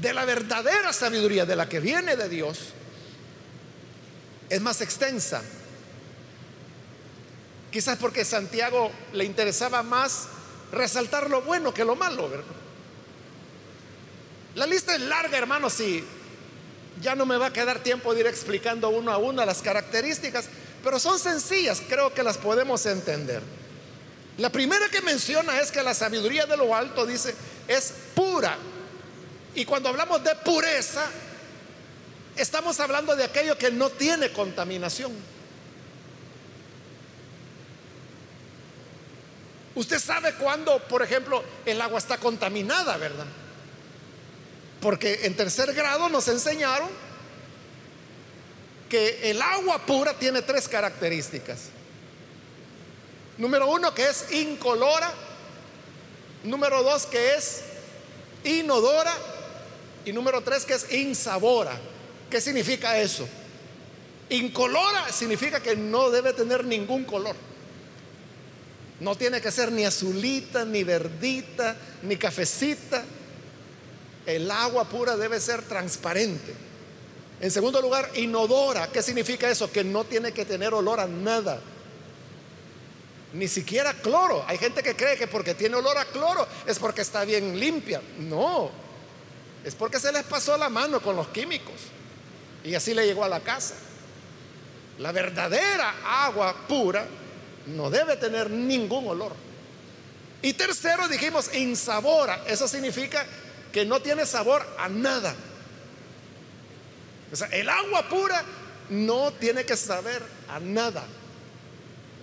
de 0.01 0.13
la 0.13 0.25
verdadera 0.25 0.93
sabiduría, 0.93 1.47
de 1.47 1.57
la 1.57 1.69
que 1.69 1.81
viene 1.81 2.17
de 2.17 2.29
Dios, 2.29 2.59
es 4.55 4.61
más 4.61 4.81
extensa. 4.81 5.43
Quizás 7.73 7.99
porque 7.99 8.25
Santiago 8.25 8.93
le 9.13 9.25
interesaba 9.25 9.83
más 9.83 10.27
resaltar 10.71 11.29
lo 11.29 11.43
bueno 11.43 11.75
que 11.75 11.85
lo 11.85 11.97
malo. 11.97 12.31
La 14.55 14.65
lista 14.65 14.95
es 14.95 15.01
larga, 15.01 15.37
hermanos, 15.37 15.81
y 15.81 16.05
ya 17.01 17.17
no 17.17 17.27
me 17.27 17.37
va 17.37 17.47
a 17.47 17.53
quedar 17.53 17.81
tiempo 17.81 18.15
de 18.15 18.21
ir 18.21 18.27
explicando 18.29 18.91
uno 18.91 19.11
a 19.11 19.19
uno 19.19 19.45
las 19.45 19.61
características, 19.61 20.45
pero 20.85 21.01
son 21.01 21.19
sencillas, 21.19 21.83
creo 21.89 22.15
que 22.15 22.23
las 22.23 22.39
podemos 22.39 22.87
entender. 22.87 23.43
La 24.39 24.51
primera 24.51 24.89
que 24.89 25.01
menciona 25.01 25.59
es 25.59 25.73
que 25.73 25.83
la 25.83 25.95
sabiduría 25.95 26.47
de 26.47 26.57
lo 26.57 26.77
alto, 26.77 27.05
dice, 27.05 27.35
es 27.67 27.93
pura. 28.15 28.57
Y 29.57 29.65
cuando 29.65 29.89
hablamos 29.89 30.23
de 30.23 30.37
pureza, 30.37 31.11
estamos 32.37 32.81
hablando 32.81 33.15
de 33.17 33.25
aquello 33.25 33.57
que 33.57 33.71
no 33.71 33.91
tiene 33.91 34.33
contaminación. 34.33 35.13
Usted 39.75 39.99
sabe 39.99 40.35
cuando, 40.35 40.79
por 40.89 41.03
ejemplo, 41.03 41.43
el 41.67 41.81
agua 41.81 41.99
está 41.99 42.19
contaminada, 42.19 42.97
¿verdad? 42.97 43.27
Porque 44.81 45.21
en 45.25 45.35
tercer 45.35 45.73
grado 45.73 46.09
nos 46.09 46.29
enseñaron 46.29 46.89
que 48.89 49.31
el 49.31 49.43
agua 49.43 49.85
pura 49.85 50.15
tiene 50.15 50.43
tres 50.43 50.69
características. 50.69 51.71
Número 53.39 53.67
uno, 53.67 53.93
que 53.93 54.09
es 54.09 54.31
incolora. 54.33 55.13
Número 56.45 56.83
dos, 56.85 57.07
que 57.07 57.35
es 57.35 57.63
inodora. 58.45 59.13
Y 60.05 60.13
número 60.13 60.43
tres, 60.43 60.65
que 60.65 60.75
es 60.75 60.93
insabora. 60.93 61.77
¿Qué 62.31 62.41
significa 62.41 62.99
eso? 62.99 63.29
Incolora 64.31 65.13
significa 65.13 65.61
que 65.61 65.77
no 65.77 66.11
debe 66.11 66.33
tener 66.33 66.65
ningún 66.65 67.05
color. 67.05 67.37
No 69.01 69.17
tiene 69.17 69.41
que 69.41 69.51
ser 69.51 69.71
ni 69.71 69.85
azulita, 69.85 70.65
ni 70.65 70.85
verdita, 70.85 71.77
ni 72.03 72.17
cafecita. 72.17 73.05
El 74.25 74.51
agua 74.51 74.89
pura 74.89 75.17
debe 75.17 75.41
ser 75.41 75.63
transparente. 75.63 76.55
En 77.41 77.51
segundo 77.51 77.81
lugar, 77.83 78.11
inodora. 78.15 78.89
¿Qué 78.91 79.03
significa 79.03 79.51
eso? 79.51 79.71
Que 79.71 79.85
no 79.85 80.05
tiene 80.05 80.33
que 80.33 80.45
tener 80.45 80.73
olor 80.73 81.01
a 81.01 81.07
nada. 81.07 81.61
Ni 83.35 83.49
siquiera 83.49 83.93
cloro. 83.93 84.45
Hay 84.47 84.57
gente 84.59 84.83
que 84.83 84.95
cree 84.95 85.17
que 85.17 85.27
porque 85.27 85.55
tiene 85.55 85.77
olor 85.77 85.99
a 85.99 86.07
cloro 86.07 86.47
es 86.67 86.79
porque 86.79 87.03
está 87.03 87.25
bien 87.25 87.59
limpia. 87.59 88.01
No. 88.19 88.71
Es 89.65 89.75
porque 89.75 89.99
se 89.99 90.13
les 90.13 90.23
pasó 90.23 90.57
la 90.57 90.69
mano 90.69 91.01
con 91.01 91.17
los 91.17 91.29
químicos. 91.29 91.75
Y 92.65 92.75
así 92.75 92.95
le 92.95 93.07
llegó 93.07 93.25
a 93.25 93.29
la 93.29 93.41
casa. 93.41 93.75
La 94.99 95.13
verdadera 95.13 96.25
agua 96.25 96.55
pura 96.67 97.07
no 97.67 97.91
debe 97.91 98.17
tener 98.17 98.51
ningún 98.51 99.07
olor. 99.07 99.33
Y 100.43 100.55
tercero 100.55 101.07
dijimos 101.09 101.55
insabora. 101.55 102.43
Eso 102.47 102.67
significa 102.67 103.27
que 103.73 103.85
no 103.85 104.01
tiene 104.01 104.25
sabor 104.25 104.67
a 104.79 104.89
nada. 104.89 105.35
O 107.33 107.37
sea, 107.37 107.49
el 107.49 107.69
agua 107.69 108.09
pura 108.09 108.45
no 108.89 109.33
tiene 109.33 109.65
que 109.65 109.77
saber 109.77 110.23
a 110.49 110.61
nada. 110.61 111.05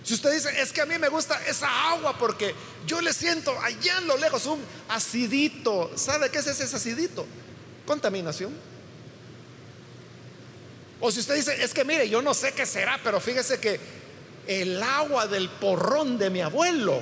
Si 0.02 0.14
usted 0.14 0.32
dice, 0.32 0.60
es 0.60 0.72
que 0.72 0.80
a 0.80 0.86
mí 0.86 0.98
me 0.98 1.08
gusta 1.08 1.40
esa 1.46 1.90
agua 1.90 2.16
porque 2.18 2.54
yo 2.86 3.00
le 3.00 3.12
siento 3.12 3.56
allá 3.60 3.98
en 3.98 4.06
lo 4.08 4.16
lejos 4.16 4.46
un 4.46 4.60
acidito. 4.88 5.92
¿Sabe 5.96 6.30
qué 6.30 6.38
es 6.38 6.46
ese 6.46 6.74
acidito? 6.74 7.24
Contaminación. 7.86 8.71
O 11.04 11.10
si 11.10 11.18
usted 11.18 11.34
dice, 11.34 11.60
es 11.60 11.74
que 11.74 11.84
mire, 11.84 12.08
yo 12.08 12.22
no 12.22 12.32
sé 12.32 12.52
qué 12.52 12.64
será, 12.64 12.98
pero 13.02 13.18
fíjese 13.18 13.58
que 13.58 13.80
el 14.46 14.80
agua 14.80 15.26
del 15.26 15.50
porrón 15.50 16.16
de 16.16 16.30
mi 16.30 16.40
abuelo. 16.40 17.00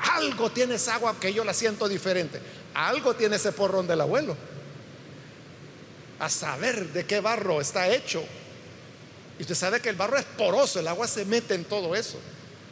Algo 0.00 0.50
tiene 0.50 0.74
esa 0.74 0.96
agua 0.96 1.14
que 1.20 1.32
yo 1.32 1.44
la 1.44 1.54
siento 1.54 1.88
diferente. 1.88 2.40
Algo 2.74 3.14
tiene 3.14 3.36
ese 3.36 3.52
porrón 3.52 3.86
del 3.86 4.00
abuelo. 4.00 4.36
a 6.18 6.28
saber 6.28 6.92
de 6.92 7.06
qué 7.06 7.20
barro 7.20 7.60
está 7.60 7.88
hecho. 7.88 8.24
Y 9.38 9.42
usted 9.42 9.54
sabe 9.54 9.80
que 9.80 9.88
el 9.88 9.96
barro 9.96 10.16
es 10.16 10.24
poroso, 10.24 10.80
el 10.80 10.88
agua 10.88 11.06
se 11.06 11.24
mete 11.24 11.54
en 11.54 11.64
todo 11.64 11.94
eso. 11.94 12.18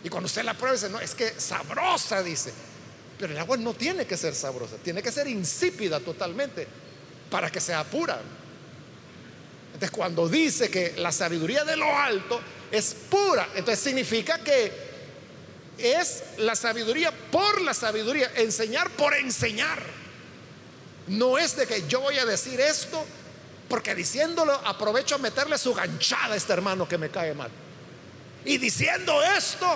Y 0.02 0.08
cuando 0.08 0.26
usted 0.26 0.42
la 0.42 0.54
prueba, 0.54 0.74
dice, 0.74 0.88
no, 0.88 0.98
es 1.00 1.14
que 1.14 1.32
sabrosa, 1.38 2.24
dice. 2.24 2.52
Pero 3.18 3.32
el 3.32 3.38
agua 3.38 3.56
no 3.56 3.72
tiene 3.72 4.04
que 4.04 4.16
ser 4.16 4.34
sabrosa, 4.34 4.76
tiene 4.82 5.00
que 5.00 5.12
ser 5.12 5.28
insípida 5.28 6.00
totalmente 6.00 6.66
para 7.30 7.50
que 7.50 7.60
sea 7.60 7.84
pura. 7.84 8.20
Entonces, 9.82 9.98
cuando 9.98 10.28
dice 10.28 10.70
que 10.70 10.94
la 10.98 11.10
sabiduría 11.10 11.64
de 11.64 11.76
lo 11.76 11.92
alto 11.92 12.40
es 12.70 12.94
pura, 13.10 13.48
entonces 13.56 13.82
significa 13.82 14.38
que 14.38 14.72
es 15.76 16.22
la 16.38 16.54
sabiduría 16.54 17.10
por 17.10 17.60
la 17.62 17.74
sabiduría, 17.74 18.30
enseñar 18.36 18.88
por 18.90 19.12
enseñar. 19.12 19.82
No 21.08 21.36
es 21.36 21.56
de 21.56 21.66
que 21.66 21.82
yo 21.88 22.00
voy 22.00 22.16
a 22.16 22.24
decir 22.24 22.60
esto 22.60 23.04
porque 23.68 23.92
diciéndolo 23.96 24.52
aprovecho 24.52 25.16
a 25.16 25.18
meterle 25.18 25.58
su 25.58 25.74
ganchada 25.74 26.34
a 26.34 26.36
este 26.36 26.52
hermano 26.52 26.86
que 26.86 26.96
me 26.96 27.10
cae 27.10 27.34
mal. 27.34 27.50
Y 28.44 28.58
diciendo 28.58 29.20
esto, 29.36 29.66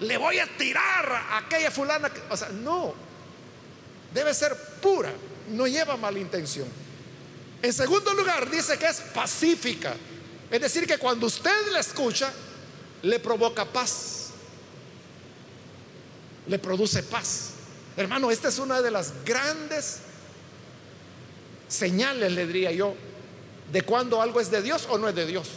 le 0.00 0.18
voy 0.18 0.38
a 0.38 0.46
tirar 0.58 1.10
a 1.30 1.38
aquella 1.38 1.70
fulana. 1.70 2.10
o 2.28 2.36
sea, 2.36 2.50
no. 2.50 2.92
Debe 4.12 4.34
ser 4.34 4.54
pura. 4.82 5.14
No 5.48 5.66
lleva 5.66 5.96
mala 5.96 6.18
intención. 6.18 6.68
En 7.66 7.72
segundo 7.72 8.14
lugar, 8.14 8.48
dice 8.48 8.78
que 8.78 8.86
es 8.86 9.00
pacífica. 9.12 9.96
Es 10.48 10.60
decir, 10.60 10.86
que 10.86 10.98
cuando 10.98 11.26
usted 11.26 11.72
la 11.72 11.80
escucha, 11.80 12.32
le 13.02 13.18
provoca 13.18 13.64
paz. 13.64 14.28
Le 16.46 16.60
produce 16.60 17.02
paz. 17.02 17.54
Hermano, 17.96 18.30
esta 18.30 18.50
es 18.50 18.60
una 18.60 18.80
de 18.80 18.92
las 18.92 19.12
grandes 19.24 19.98
señales, 21.66 22.30
le 22.30 22.46
diría 22.46 22.70
yo, 22.70 22.94
de 23.72 23.82
cuando 23.82 24.22
algo 24.22 24.40
es 24.40 24.48
de 24.48 24.62
Dios 24.62 24.86
o 24.88 24.96
no 24.96 25.08
es 25.08 25.16
de 25.16 25.26
Dios. 25.26 25.48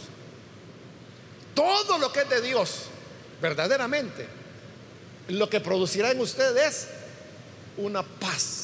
Todo 1.54 1.96
lo 1.98 2.10
que 2.10 2.22
es 2.22 2.28
de 2.28 2.40
Dios, 2.40 2.86
verdaderamente, 3.40 4.26
lo 5.28 5.48
que 5.48 5.60
producirá 5.60 6.10
en 6.10 6.18
usted 6.18 6.56
es 6.56 6.88
una 7.76 8.02
paz. 8.02 8.59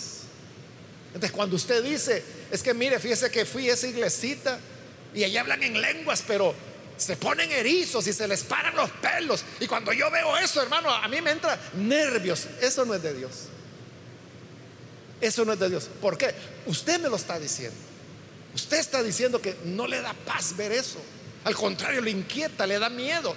Entonces, 1.16 1.32
cuando 1.34 1.56
usted 1.56 1.82
dice, 1.82 2.22
es 2.50 2.62
que 2.62 2.74
mire, 2.74 3.00
fíjese 3.00 3.30
que 3.30 3.46
fui 3.46 3.70
a 3.70 3.72
esa 3.72 3.86
iglesita 3.86 4.60
y 5.14 5.24
allá 5.24 5.40
hablan 5.40 5.62
en 5.62 5.80
lenguas, 5.80 6.22
pero 6.26 6.54
se 6.98 7.16
ponen 7.16 7.50
erizos 7.50 8.06
y 8.06 8.12
se 8.12 8.28
les 8.28 8.42
paran 8.42 8.76
los 8.76 8.90
pelos. 8.90 9.42
Y 9.58 9.66
cuando 9.66 9.94
yo 9.94 10.10
veo 10.10 10.36
eso, 10.36 10.60
hermano, 10.60 10.90
a 10.90 11.08
mí 11.08 11.22
me 11.22 11.30
entra 11.30 11.58
nervios. 11.74 12.46
Eso 12.60 12.84
no 12.84 12.92
es 12.92 13.02
de 13.02 13.14
Dios. 13.14 13.30
Eso 15.18 15.46
no 15.46 15.54
es 15.54 15.58
de 15.58 15.70
Dios. 15.70 15.88
¿Por 16.02 16.18
qué? 16.18 16.34
Usted 16.66 17.00
me 17.00 17.08
lo 17.08 17.16
está 17.16 17.38
diciendo. 17.38 17.78
Usted 18.54 18.76
está 18.76 19.02
diciendo 19.02 19.40
que 19.40 19.56
no 19.64 19.86
le 19.86 20.02
da 20.02 20.12
paz 20.12 20.54
ver 20.54 20.70
eso. 20.70 20.98
Al 21.44 21.54
contrario, 21.54 22.02
le 22.02 22.10
inquieta, 22.10 22.66
le 22.66 22.78
da 22.78 22.90
miedo. 22.90 23.34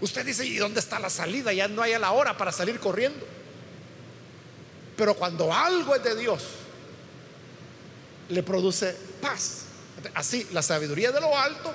Usted 0.00 0.24
dice, 0.24 0.46
¿y 0.46 0.56
dónde 0.56 0.80
está 0.80 0.98
la 0.98 1.10
salida? 1.10 1.52
Ya 1.52 1.68
no 1.68 1.82
hay 1.82 1.92
a 1.92 1.98
la 1.98 2.12
hora 2.12 2.38
para 2.38 2.52
salir 2.52 2.80
corriendo. 2.80 3.26
Pero 4.96 5.12
cuando 5.12 5.52
algo 5.52 5.94
es 5.94 6.02
de 6.02 6.16
Dios, 6.16 6.42
le 8.28 8.42
produce 8.42 8.94
paz. 9.20 9.62
Así, 10.14 10.46
la 10.52 10.62
sabiduría 10.62 11.12
de 11.12 11.20
lo 11.20 11.36
alto 11.36 11.74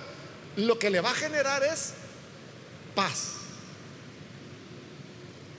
lo 0.58 0.78
que 0.78 0.90
le 0.90 1.02
va 1.02 1.12
a 1.12 1.16
generar 1.16 1.64
es 1.64 1.94
paz. 2.96 3.34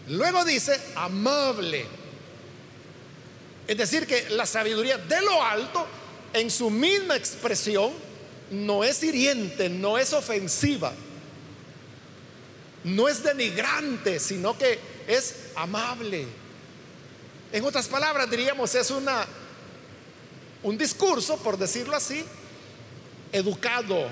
Luego 0.09 0.45
dice 0.45 0.79
amable. 0.95 1.85
Es 3.67 3.77
decir, 3.77 4.07
que 4.07 4.29
la 4.31 4.47
sabiduría 4.47 4.99
de 4.99 5.21
lo 5.23 5.43
alto 5.43 5.87
en 6.33 6.51
su 6.51 6.71
misma 6.71 7.17
expresión 7.17 7.93
no 8.51 8.85
es 8.85 9.03
hiriente, 9.03 9.71
no 9.71 9.97
es 9.97 10.13
ofensiva, 10.13 10.93
no 12.85 13.09
es 13.09 13.23
denigrante, 13.23 14.21
sino 14.21 14.57
que 14.57 14.79
es 15.07 15.35
amable. 15.57 16.27
En 17.53 17.65
otras 17.65 17.89
palabras, 17.89 18.29
diríamos, 18.31 18.75
es 18.75 18.91
una 18.91 19.27
un 20.65 20.79
discurso, 20.79 21.37
por 21.37 21.57
decirlo 21.59 21.95
así, 21.95 22.25
educado, 23.33 24.09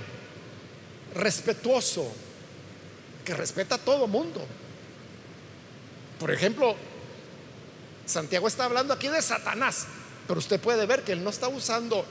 respetuoso, 1.15 2.13
que 3.25 3.35
respeta 3.35 3.77
a 3.77 3.79
todo 3.79 4.07
mundo. 4.07 4.45
Por 6.21 6.31
ejemplo, 6.31 6.77
Santiago 8.07 8.47
está 8.49 8.65
hablando 8.65 8.93
aquí 8.93 9.09
de 9.09 9.23
Satanás, 9.23 9.87
pero 10.29 10.39
usted 10.39 10.61
puede 10.61 10.87
ver 10.87 11.03
que 11.03 11.13
él 11.13 11.25
no 11.25 11.31
está 11.31 11.49
usando 11.49 12.05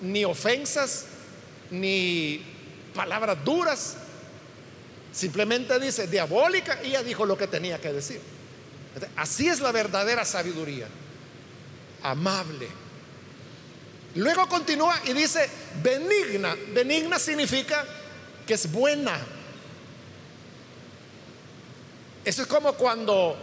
ni 0.00 0.24
ofensas, 0.24 1.06
ni 1.70 2.42
palabras 2.94 3.44
duras, 3.44 3.96
simplemente 5.12 5.78
dice 5.78 6.06
diabólica 6.06 6.82
y 6.82 6.90
ya 6.92 7.02
dijo 7.02 7.26
lo 7.26 7.36
que 7.36 7.46
tenía 7.46 7.78
que 7.78 7.92
decir. 7.92 8.20
Así 9.16 9.48
es 9.48 9.60
la 9.60 9.72
verdadera 9.72 10.24
sabiduría, 10.24 10.88
amable. 12.02 12.85
Luego 14.16 14.48
continúa 14.48 14.98
y 15.04 15.12
dice 15.12 15.48
benigna. 15.82 16.56
Benigna 16.72 17.18
significa 17.18 17.84
que 18.46 18.54
es 18.54 18.70
buena. 18.70 19.18
Eso 22.24 22.42
es 22.42 22.48
como 22.48 22.72
cuando 22.72 23.36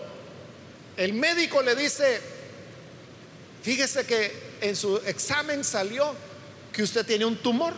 el 0.98 1.14
médico 1.14 1.62
le 1.62 1.76
dice, 1.76 2.20
fíjese 3.62 4.06
que 4.06 4.58
en 4.62 4.76
su 4.76 4.98
examen 5.06 5.64
salió 5.64 6.14
que 6.72 6.82
usted 6.82 7.06
tiene 7.06 7.26
un 7.26 7.38
tumor. 7.38 7.74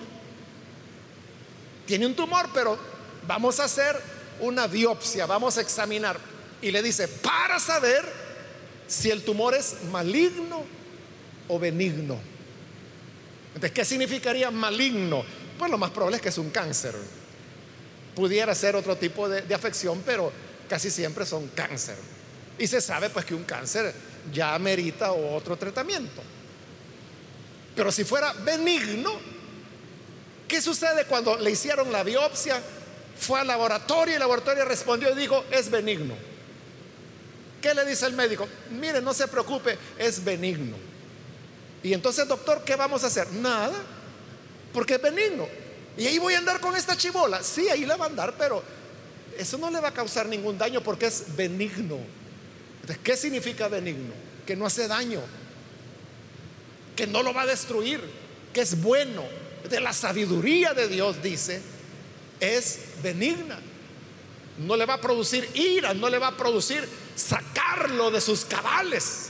Tiene 1.86 2.06
un 2.06 2.16
tumor, 2.16 2.50
pero 2.54 2.80
vamos 3.28 3.60
a 3.60 3.66
hacer 3.66 4.02
una 4.40 4.68
biopsia, 4.68 5.26
vamos 5.26 5.58
a 5.58 5.62
examinar. 5.62 6.18
Y 6.62 6.72
le 6.72 6.82
dice, 6.82 7.10
para 7.10 7.60
saber 7.60 8.06
si 8.88 9.12
el 9.12 9.24
tumor 9.24 9.54
es 9.54 9.84
maligno 9.92 10.64
o 11.50 11.60
benigno. 11.60 12.35
Entonces, 13.56 13.72
¿qué 13.72 13.86
significaría 13.86 14.52
maligno? 14.52 15.24
Pues 15.58 15.72
lo 15.72 15.78
más 15.78 15.90
probable 15.92 16.18
es 16.18 16.22
que 16.22 16.28
es 16.28 16.38
un 16.38 16.50
cáncer. 16.50 16.94
Pudiera 18.14 18.54
ser 18.54 18.76
otro 18.76 18.98
tipo 18.98 19.30
de, 19.30 19.56
afección, 19.56 20.04
pero 20.06 20.32
casi 20.68 20.92
siempre 20.92 21.26
son 21.26 21.48
cáncer. 21.48 21.96
Y 22.60 22.68
se 22.68 22.82
sabe 22.82 23.10
pues 23.10 23.24
que 23.24 23.34
un 23.34 23.46
cáncer 23.46 23.94
ya 24.34 24.56
amerita 24.56 25.14
otro 25.14 25.56
tratamiento. 25.56 26.22
Pero 27.76 27.94
si 27.94 28.04
fuera 28.04 28.34
benigno, 28.34 29.14
¿qué 30.50 30.62
sucede 30.62 31.06
cuando 31.06 31.38
le 31.38 31.52
hicieron 31.52 31.94
la 31.94 32.04
biopsia? 32.04 32.62
Fue 33.18 33.40
al 33.40 33.48
laboratorio 33.48 34.12
y 34.12 34.16
el 34.16 34.20
laboratorio 34.20 34.66
respondió 34.66 35.14
y 35.14 35.16
dijo, 35.16 35.46
es 35.50 35.70
benigno. 35.70 36.16
¿Qué 37.62 37.74
le 37.74 37.86
dice 37.86 38.06
el 38.06 38.14
médico? 38.14 38.50
Mire, 38.72 39.02
no 39.02 39.14
se 39.14 39.30
preocupe, 39.30 39.78
es 39.98 40.22
benigno. 40.24 40.76
Y 41.86 41.94
entonces, 41.94 42.28
doctor, 42.28 42.64
¿qué 42.66 42.76
vamos 42.76 43.04
a 43.04 43.08
hacer? 43.08 43.32
Nada, 43.34 43.76
porque 44.74 44.96
es 44.96 45.02
benigno. 45.04 45.48
Y 45.96 46.08
ahí 46.08 46.18
voy 46.18 46.34
a 46.34 46.40
andar 46.40 46.60
con 46.60 46.76
esta 46.76 46.98
chivola. 46.98 47.44
Sí, 47.44 47.70
ahí 47.70 47.86
le 47.86 47.96
va 47.96 48.06
a 48.06 48.08
andar, 48.08 48.34
pero 48.40 48.64
eso 49.38 49.60
no 49.60 49.70
le 49.70 49.80
va 49.80 49.90
a 49.90 49.94
causar 49.94 50.28
ningún 50.28 50.58
daño 50.58 50.82
porque 50.82 51.06
es 51.06 51.36
benigno. 51.36 52.00
¿Qué 53.04 53.16
significa 53.16 53.68
benigno? 53.68 54.16
Que 54.48 54.56
no 54.56 54.66
hace 54.66 54.88
daño, 54.88 55.22
que 56.96 57.06
no 57.06 57.22
lo 57.22 57.36
va 57.36 57.44
a 57.44 57.46
destruir, 57.46 58.02
que 58.52 58.62
es 58.62 58.82
bueno. 58.82 59.22
De 59.70 59.80
la 59.80 59.94
sabiduría 59.94 60.74
de 60.74 60.88
Dios 60.88 61.22
dice, 61.22 61.62
es 62.40 62.80
benigna. 63.04 63.60
No 64.58 64.76
le 64.76 64.88
va 64.88 64.96
a 64.96 65.02
producir 65.02 65.48
ira, 65.54 65.94
no 65.94 66.10
le 66.10 66.18
va 66.18 66.30
a 66.30 66.36
producir 66.36 66.90
sacarlo 67.16 68.10
de 68.10 68.22
sus 68.22 68.44
cabales, 68.44 69.25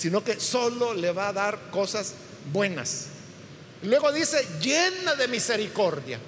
sino 0.00 0.24
que 0.24 0.40
solo 0.40 0.94
le 0.94 1.12
va 1.12 1.28
a 1.28 1.32
dar 1.34 1.58
cosas 1.70 2.14
buenas. 2.50 3.08
Luego 3.82 4.10
dice, 4.12 4.48
llena 4.58 5.14
de 5.14 5.28
misericordia. 5.28 6.18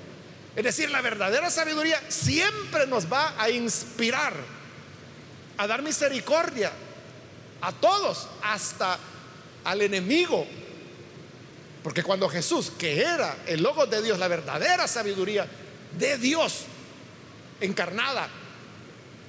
Es 0.54 0.62
decir, 0.62 0.90
la 0.90 1.00
verdadera 1.00 1.48
sabiduría 1.50 1.98
siempre 2.08 2.86
nos 2.86 3.10
va 3.10 3.34
a 3.38 3.48
inspirar 3.48 4.34
a 5.56 5.66
dar 5.66 5.80
misericordia 5.80 6.70
a 7.62 7.72
todos, 7.72 8.28
hasta 8.42 8.98
al 9.64 9.80
enemigo. 9.80 10.46
Porque 11.82 12.02
cuando 12.02 12.28
Jesús, 12.28 12.72
que 12.78 13.00
era 13.00 13.38
el 13.46 13.62
logo 13.62 13.86
de 13.86 14.02
Dios, 14.02 14.18
la 14.18 14.28
verdadera 14.28 14.86
sabiduría 14.86 15.46
de 15.98 16.18
Dios 16.18 16.64
encarnada, 17.58 18.28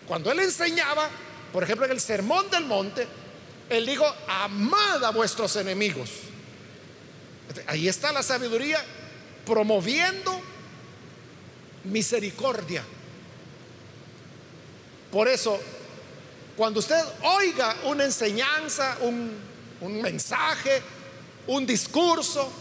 cuando 0.05 0.33
él 0.33 0.41
enseñaba, 0.41 1.09
por 1.53 1.63
ejemplo, 1.63 1.85
en 1.85 1.93
el 1.93 2.01
Sermón 2.01 2.49
del 2.49 2.65
Monte, 2.65 3.07
él 3.69 3.85
dijo, 3.85 4.05
amad 4.27 5.03
a 5.03 5.11
vuestros 5.11 5.55
enemigos. 5.55 6.09
Ahí 7.67 7.87
está 7.87 8.11
la 8.11 8.23
sabiduría 8.23 8.83
promoviendo 9.45 10.41
misericordia. 11.85 12.83
Por 15.11 15.27
eso, 15.27 15.59
cuando 16.57 16.79
usted 16.79 17.01
oiga 17.21 17.75
una 17.83 18.03
enseñanza, 18.03 18.97
un, 19.01 19.31
un 19.81 20.01
mensaje, 20.01 20.81
un 21.47 21.65
discurso, 21.65 22.51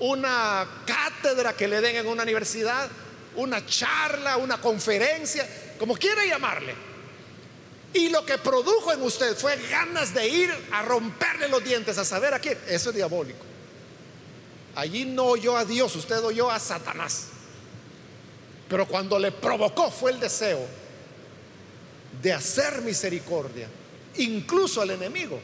una 0.00 0.66
cátedra 0.86 1.54
que 1.54 1.68
le 1.68 1.80
den 1.80 1.96
en 1.96 2.06
una 2.06 2.22
universidad, 2.22 2.88
una 3.36 3.64
charla, 3.66 4.36
una 4.36 4.60
conferencia, 4.60 5.46
como 5.78 5.96
quiera 5.96 6.24
llamarle. 6.24 6.89
Y 7.92 8.08
lo 8.08 8.24
que 8.24 8.38
produjo 8.38 8.92
en 8.92 9.02
usted 9.02 9.36
fue 9.36 9.56
ganas 9.68 10.14
de 10.14 10.28
ir 10.28 10.50
a 10.72 10.82
romperle 10.82 11.48
los 11.48 11.64
dientes, 11.64 11.98
a 11.98 12.04
saber 12.04 12.34
a 12.34 12.38
quién. 12.38 12.56
Eso 12.68 12.90
es 12.90 12.96
diabólico. 12.96 13.44
Allí 14.76 15.04
no 15.04 15.24
oyó 15.24 15.56
a 15.56 15.64
Dios, 15.64 15.94
usted 15.96 16.22
oyó 16.22 16.50
a 16.50 16.58
Satanás. 16.60 17.26
Pero 18.68 18.86
cuando 18.86 19.18
le 19.18 19.32
provocó 19.32 19.90
fue 19.90 20.12
el 20.12 20.20
deseo 20.20 20.64
de 22.22 22.32
hacer 22.32 22.82
misericordia, 22.82 23.68
incluso 24.16 24.80
al 24.80 24.90
enemigo. 24.90 25.40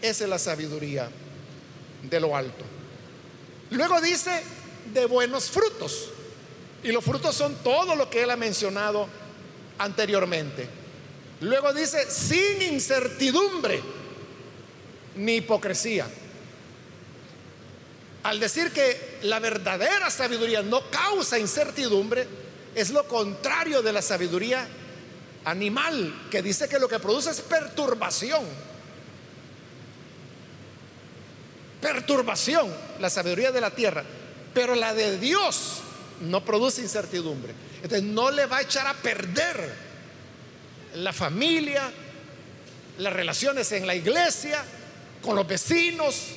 Esa 0.00 0.24
es 0.24 0.30
la 0.30 0.38
sabiduría 0.38 1.10
de 2.02 2.20
lo 2.20 2.36
alto. 2.36 2.64
Luego 3.70 4.00
dice 4.00 4.42
de 4.92 5.06
buenos 5.06 5.50
frutos. 5.50 6.10
Y 6.82 6.92
los 6.92 7.04
frutos 7.04 7.34
son 7.34 7.56
todo 7.64 7.96
lo 7.96 8.08
que 8.08 8.22
él 8.22 8.30
ha 8.30 8.36
mencionado 8.36 9.08
anteriormente. 9.78 10.68
Luego 11.40 11.72
dice 11.72 12.10
sin 12.10 12.62
incertidumbre 12.62 13.82
ni 15.16 15.36
hipocresía. 15.36 16.06
Al 18.22 18.40
decir 18.40 18.72
que 18.72 19.18
la 19.22 19.38
verdadera 19.38 20.10
sabiduría 20.10 20.62
no 20.62 20.90
causa 20.90 21.38
incertidumbre, 21.38 22.26
es 22.74 22.90
lo 22.90 23.06
contrario 23.06 23.82
de 23.82 23.92
la 23.92 24.02
sabiduría 24.02 24.66
animal, 25.44 26.26
que 26.30 26.42
dice 26.42 26.68
que 26.68 26.78
lo 26.78 26.88
que 26.88 26.98
produce 26.98 27.30
es 27.30 27.40
perturbación. 27.40 28.44
Perturbación, 31.80 32.74
la 32.98 33.08
sabiduría 33.08 33.52
de 33.52 33.60
la 33.60 33.70
tierra. 33.70 34.04
Pero 34.52 34.74
la 34.74 34.92
de 34.92 35.18
Dios 35.18 35.82
no 36.22 36.44
produce 36.44 36.80
incertidumbre. 36.80 37.54
Entonces 37.76 38.02
no 38.02 38.30
le 38.30 38.46
va 38.46 38.58
a 38.58 38.62
echar 38.62 38.86
a 38.86 38.94
perder 38.94 39.85
la 40.96 41.12
familia, 41.12 41.90
las 42.98 43.12
relaciones 43.12 43.70
en 43.72 43.86
la 43.86 43.94
iglesia, 43.94 44.64
con 45.22 45.36
los 45.36 45.46
vecinos, 45.46 46.28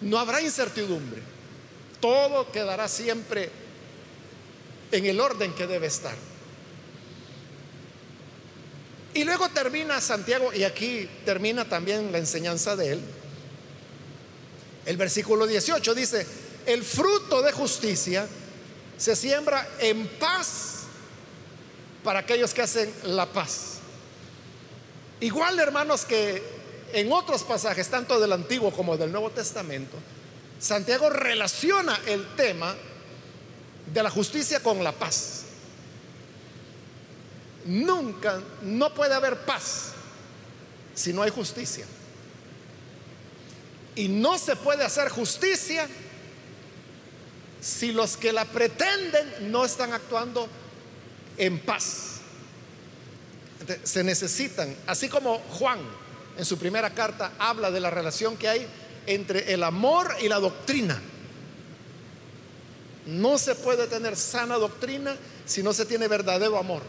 no 0.00 0.18
habrá 0.18 0.40
incertidumbre. 0.40 1.22
Todo 2.00 2.50
quedará 2.52 2.86
siempre 2.88 3.50
en 4.92 5.06
el 5.06 5.20
orden 5.20 5.52
que 5.54 5.66
debe 5.66 5.86
estar. 5.86 6.14
Y 9.14 9.24
luego 9.24 9.48
termina 9.48 10.00
Santiago, 10.00 10.52
y 10.52 10.64
aquí 10.64 11.08
termina 11.24 11.68
también 11.68 12.12
la 12.12 12.18
enseñanza 12.18 12.76
de 12.76 12.92
él. 12.92 13.00
El 14.86 14.96
versículo 14.96 15.46
18 15.46 15.94
dice, 15.94 16.26
el 16.66 16.82
fruto 16.84 17.40
de 17.42 17.52
justicia 17.52 18.26
se 18.98 19.16
siembra 19.16 19.66
en 19.78 20.06
paz 20.18 20.73
para 22.04 22.20
aquellos 22.20 22.54
que 22.54 22.62
hacen 22.62 22.92
la 23.04 23.26
paz. 23.26 23.78
Igual, 25.20 25.58
hermanos, 25.58 26.04
que 26.04 26.42
en 26.92 27.10
otros 27.10 27.42
pasajes, 27.42 27.88
tanto 27.88 28.20
del 28.20 28.32
Antiguo 28.32 28.70
como 28.70 28.96
del 28.96 29.10
Nuevo 29.10 29.30
Testamento, 29.30 29.96
Santiago 30.60 31.10
relaciona 31.10 31.98
el 32.06 32.36
tema 32.36 32.76
de 33.92 34.02
la 34.02 34.10
justicia 34.10 34.62
con 34.62 34.84
la 34.84 34.92
paz. 34.92 35.44
Nunca, 37.64 38.40
no 38.62 38.92
puede 38.92 39.14
haber 39.14 39.38
paz 39.38 39.92
si 40.94 41.12
no 41.12 41.22
hay 41.22 41.30
justicia. 41.30 41.86
Y 43.96 44.08
no 44.08 44.38
se 44.38 44.56
puede 44.56 44.84
hacer 44.84 45.08
justicia 45.08 45.88
si 47.60 47.92
los 47.92 48.18
que 48.18 48.32
la 48.32 48.44
pretenden 48.44 49.50
no 49.50 49.64
están 49.64 49.94
actuando 49.94 50.48
en 51.36 51.58
paz. 51.58 52.20
Se 53.82 54.04
necesitan, 54.04 54.74
así 54.86 55.08
como 55.08 55.38
Juan 55.38 55.78
en 56.36 56.44
su 56.44 56.58
primera 56.58 56.90
carta 56.90 57.32
habla 57.38 57.70
de 57.70 57.80
la 57.80 57.90
relación 57.90 58.36
que 58.36 58.48
hay 58.48 58.66
entre 59.06 59.52
el 59.52 59.62
amor 59.62 60.14
y 60.20 60.28
la 60.28 60.38
doctrina. 60.38 61.00
No 63.06 63.38
se 63.38 63.54
puede 63.54 63.86
tener 63.86 64.16
sana 64.16 64.56
doctrina 64.56 65.16
si 65.44 65.62
no 65.62 65.72
se 65.72 65.84
tiene 65.84 66.08
verdadero 66.08 66.58
amor. 66.58 66.82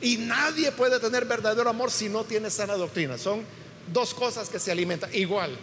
Y 0.00 0.18
nadie 0.18 0.72
puede 0.72 0.98
tener 1.00 1.24
verdadero 1.24 1.68
amor 1.68 1.90
si 1.90 2.08
no 2.08 2.24
tiene 2.24 2.50
sana 2.50 2.74
doctrina. 2.74 3.18
Son 3.18 3.44
dos 3.92 4.14
cosas 4.14 4.48
que 4.48 4.58
se 4.58 4.70
alimentan. 4.70 5.14
Igual, 5.14 5.56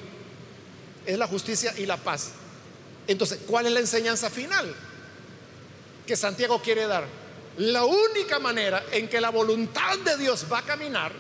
es 1.06 1.18
la 1.18 1.28
justicia 1.28 1.74
y 1.78 1.86
la 1.86 1.98
paz. 1.98 2.30
Entonces, 3.08 3.40
¿cuál 3.48 3.68
es 3.68 3.72
la 3.72 3.80
enseñanza 3.80 4.30
final 4.30 4.76
que 6.06 6.16
Santiago 6.16 6.62
quiere 6.62 6.88
dar? 6.88 7.06
La 7.58 7.86
única 7.86 8.40
manera 8.40 8.86
en 8.92 9.08
que 9.08 9.20
la 9.20 9.30
voluntad 9.30 9.98
de 10.00 10.18
Dios 10.18 10.46
va 10.52 10.60
a 10.60 10.64
caminar 10.64 11.12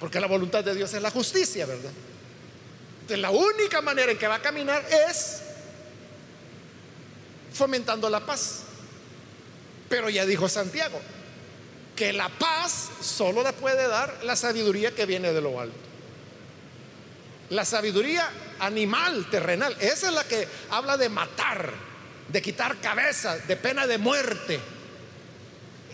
porque 0.00 0.18
la 0.18 0.26
voluntad 0.26 0.64
de 0.64 0.74
Dios 0.74 0.92
es 0.94 1.02
la 1.02 1.10
justicia, 1.10 1.66
¿verdad? 1.66 1.92
Entonces, 3.02 3.18
la 3.18 3.30
única 3.30 3.82
manera 3.82 4.10
en 4.10 4.18
que 4.18 4.26
va 4.26 4.36
a 4.36 4.42
caminar 4.42 4.82
es 4.90 5.42
fomentando 7.52 8.08
la 8.08 8.20
paz. 8.20 8.62
Pero 9.90 10.08
ya 10.08 10.24
dijo 10.24 10.48
Santiago, 10.48 10.98
que 11.94 12.14
la 12.14 12.30
paz 12.30 12.88
solo 13.02 13.42
la 13.42 13.52
puede 13.52 13.86
dar 13.88 14.24
la 14.24 14.36
sabiduría 14.36 14.92
que 14.92 15.04
viene 15.04 15.34
de 15.34 15.40
lo 15.42 15.60
alto. 15.60 15.76
La 17.50 17.66
sabiduría 17.66 18.26
animal, 18.60 19.28
terrenal, 19.28 19.76
esa 19.80 20.08
es 20.08 20.14
la 20.14 20.24
que 20.24 20.48
habla 20.70 20.96
de 20.96 21.10
matar, 21.10 21.74
de 22.28 22.40
quitar 22.40 22.80
cabezas, 22.80 23.46
de 23.46 23.56
pena 23.56 23.86
de 23.86 23.98
muerte. 23.98 24.60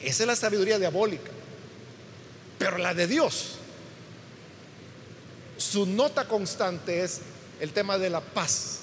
Esa 0.03 0.23
es 0.23 0.27
la 0.27 0.37
sabiduría 0.37 0.79
diabólica. 0.79 1.31
Pero 2.59 2.79
la 2.79 2.95
de 2.95 3.07
Dios 3.07 3.59
su 5.57 5.87
nota 5.87 6.29
constante 6.29 7.03
es 7.03 7.21
el 7.61 7.73
tema 7.73 7.99
de 7.99 8.11
la 8.11 8.21
paz, 8.21 8.79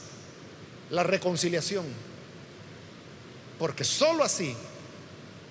la 0.89 1.03
reconciliación. 1.03 1.85
Porque 3.59 3.83
sólo 3.83 4.23
así 4.23 4.55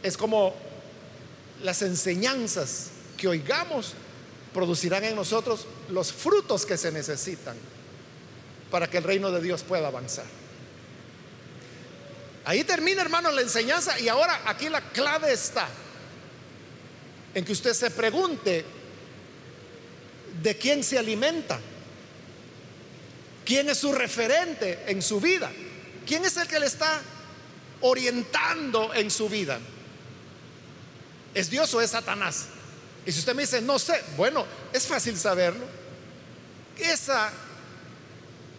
es 0.02 0.16
como 0.16 0.54
las 1.62 1.82
enseñanzas 1.82 2.88
que 3.16 3.28
oigamos 3.28 3.94
producirán 4.52 5.04
en 5.04 5.14
nosotros 5.14 5.66
los 5.88 6.12
frutos 6.12 6.66
que 6.66 6.76
se 6.76 6.90
necesitan 6.90 7.56
para 8.70 8.88
que 8.88 8.98
el 8.98 9.04
reino 9.04 9.30
de 9.30 9.40
Dios 9.40 9.62
pueda 9.62 9.86
avanzar. 9.86 10.41
Ahí 12.44 12.64
termina, 12.64 13.02
hermano, 13.02 13.30
la 13.30 13.42
enseñanza 13.42 13.98
y 14.00 14.08
ahora 14.08 14.42
aquí 14.46 14.68
la 14.68 14.80
clave 14.80 15.32
está 15.32 15.68
en 17.34 17.44
que 17.44 17.52
usted 17.52 17.72
se 17.72 17.90
pregunte 17.90 18.64
de 20.42 20.56
quién 20.56 20.82
se 20.82 20.98
alimenta, 20.98 21.60
quién 23.44 23.68
es 23.68 23.78
su 23.78 23.92
referente 23.92 24.84
en 24.86 25.02
su 25.02 25.20
vida, 25.20 25.50
quién 26.06 26.24
es 26.24 26.36
el 26.36 26.48
que 26.48 26.58
le 26.58 26.66
está 26.66 27.00
orientando 27.80 28.92
en 28.94 29.10
su 29.10 29.28
vida. 29.28 29.58
¿Es 31.34 31.48
Dios 31.48 31.72
o 31.74 31.80
es 31.80 31.90
Satanás? 31.90 32.46
Y 33.06 33.12
si 33.12 33.20
usted 33.20 33.34
me 33.34 33.42
dice, 33.42 33.60
no 33.60 33.78
sé, 33.78 34.02
bueno, 34.16 34.44
es 34.72 34.86
fácil 34.86 35.16
saberlo. 35.16 35.64
Esa 36.78 37.32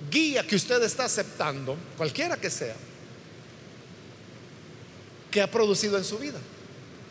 guía 0.10 0.46
que 0.46 0.56
usted 0.56 0.82
está 0.84 1.06
aceptando, 1.06 1.78
cualquiera 1.98 2.38
que 2.38 2.50
sea, 2.50 2.76
que 5.34 5.42
ha 5.42 5.52
producido 5.52 5.98
en 5.98 6.06
su 6.06 6.18
vida? 6.18 6.40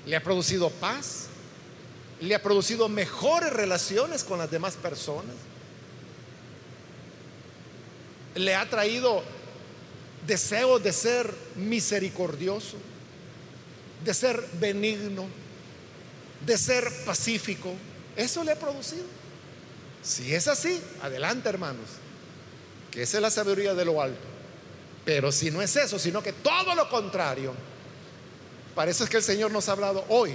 ¿Le 0.07 0.17
ha 0.17 0.23
producido 0.23 0.71
paz? 0.71 1.29
le 2.23 2.37
ha 2.37 2.43
producido 2.43 2.89
mejores 2.89 3.53
relaciones 3.53 4.23
con 4.23 4.39
las 4.39 4.51
demás 4.51 4.77
personas. 4.77 5.35
Le 8.37 8.55
ha 8.55 8.69
traído 8.71 9.23
deseo 10.27 10.79
de 10.79 10.93
ser 10.93 11.35
misericordioso, 11.57 12.77
de 14.05 14.15
ser 14.15 14.41
benigno, 14.61 15.27
de 16.47 16.57
ser 16.57 16.89
pacífico. 17.05 17.75
Eso 18.17 18.45
le 18.45 18.53
ha 18.53 18.59
producido. 18.59 19.05
Si 20.03 20.33
es 20.33 20.47
así, 20.47 20.81
adelante 21.03 21.49
hermanos, 21.49 21.89
que 22.93 23.03
esa 23.03 23.19
es 23.19 23.23
la 23.23 23.31
sabiduría 23.31 23.75
de 23.75 23.85
lo 23.85 24.01
alto. 24.01 24.33
Pero 25.05 25.33
si 25.33 25.51
no 25.51 25.61
es 25.61 25.75
eso, 25.75 25.99
sino 25.99 26.23
que 26.23 26.33
todo 26.33 26.77
lo 26.77 26.89
contrario, 26.89 27.53
parece 28.75 29.07
que 29.07 29.17
el 29.19 29.23
Señor 29.23 29.51
nos 29.51 29.69
ha 29.69 29.73
hablado 29.73 30.05
hoy 30.09 30.35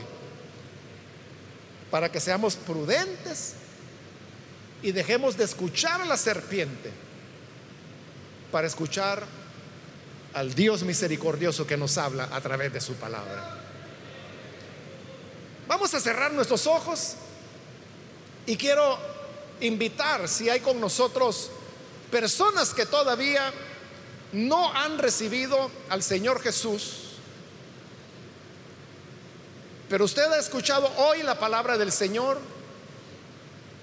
para 1.91 2.11
que 2.11 2.19
seamos 2.19 2.55
prudentes 2.55 3.53
y 4.81 4.91
dejemos 4.91 5.37
de 5.37 5.45
escuchar 5.45 6.01
a 6.01 6.05
la 6.05 6.17
serpiente 6.17 6.91
para 8.51 8.67
escuchar 8.67 9.25
al 10.33 10.53
Dios 10.53 10.83
misericordioso 10.83 11.65
que 11.65 11.77
nos 11.77 11.97
habla 11.97 12.29
a 12.31 12.41
través 12.41 12.71
de 12.71 12.81
su 12.81 12.93
palabra. 12.95 13.57
Vamos 15.67 15.93
a 15.93 15.99
cerrar 15.99 16.31
nuestros 16.31 16.67
ojos 16.67 17.15
y 18.45 18.55
quiero 18.55 18.97
invitar, 19.59 20.27
si 20.29 20.49
hay 20.49 20.59
con 20.59 20.79
nosotros 20.79 21.49
personas 22.11 22.73
que 22.73 22.85
todavía 22.85 23.51
no 24.31 24.71
han 24.73 24.97
recibido 24.97 25.71
al 25.89 26.03
Señor 26.03 26.41
Jesús, 26.41 27.06
pero 29.89 30.05
usted 30.05 30.23
ha 30.31 30.39
escuchado 30.39 30.91
hoy 30.97 31.23
la 31.23 31.39
palabra 31.39 31.77
del 31.77 31.91
Señor 31.91 32.39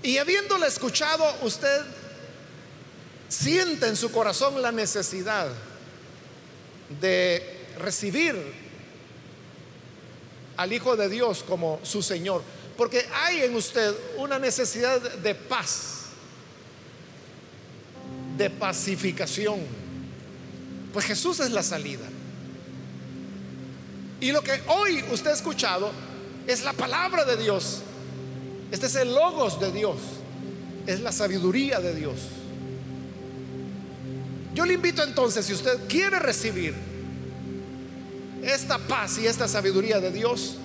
y 0.03 0.19
habiéndola 0.19 0.67
escuchado, 0.67 1.25
usted 1.43 1.81
siente 3.29 3.87
en 3.87 3.97
su 3.97 4.13
corazón 4.13 4.61
la 4.61 4.71
necesidad 4.71 5.49
de 7.01 7.67
recibir 7.79 8.37
al 10.57 10.73
Hijo 10.73 10.97
de 10.97 11.09
Dios 11.09 11.43
como 11.43 11.81
su 11.83 12.03
Señor. 12.03 12.43
Porque 12.77 13.07
hay 13.15 13.43
en 13.43 13.55
usted 13.55 13.95
una 14.19 14.39
necesidad 14.39 15.01
de 15.01 15.35
paz, 15.35 16.07
de 18.37 18.51
pacificación. 18.51 19.61
Pues 20.93 21.07
Jesús 21.07 21.41
es 21.41 21.51
la 21.51 21.63
salida. 21.63 22.07
Y 24.25 24.33
lo 24.33 24.41
que 24.41 24.59
hoy 24.69 25.05
usted 25.13 25.33
ha 25.33 25.35
escuchado 25.35 25.93
es 26.47 26.65
la 26.65 26.73
palabra 26.73 27.27
de 27.27 27.37
Dios. 27.37 27.83
Este 28.73 28.87
es 28.87 28.95
el 28.95 29.13
logos 29.15 29.61
de 29.61 29.71
Dios. 29.71 29.99
Es 30.87 31.01
la 31.01 31.13
sabiduría 31.13 31.79
de 31.79 31.95
Dios. 31.95 32.15
Yo 34.55 34.65
le 34.65 34.73
invito 34.73 35.03
entonces, 35.03 35.45
si 35.45 35.53
usted 35.53 35.79
quiere 35.91 36.19
recibir 36.21 36.75
esta 38.43 38.79
paz 38.79 39.19
y 39.19 39.27
esta 39.27 39.47
sabiduría 39.47 40.01
de 40.01 40.11
Dios, 40.11 40.57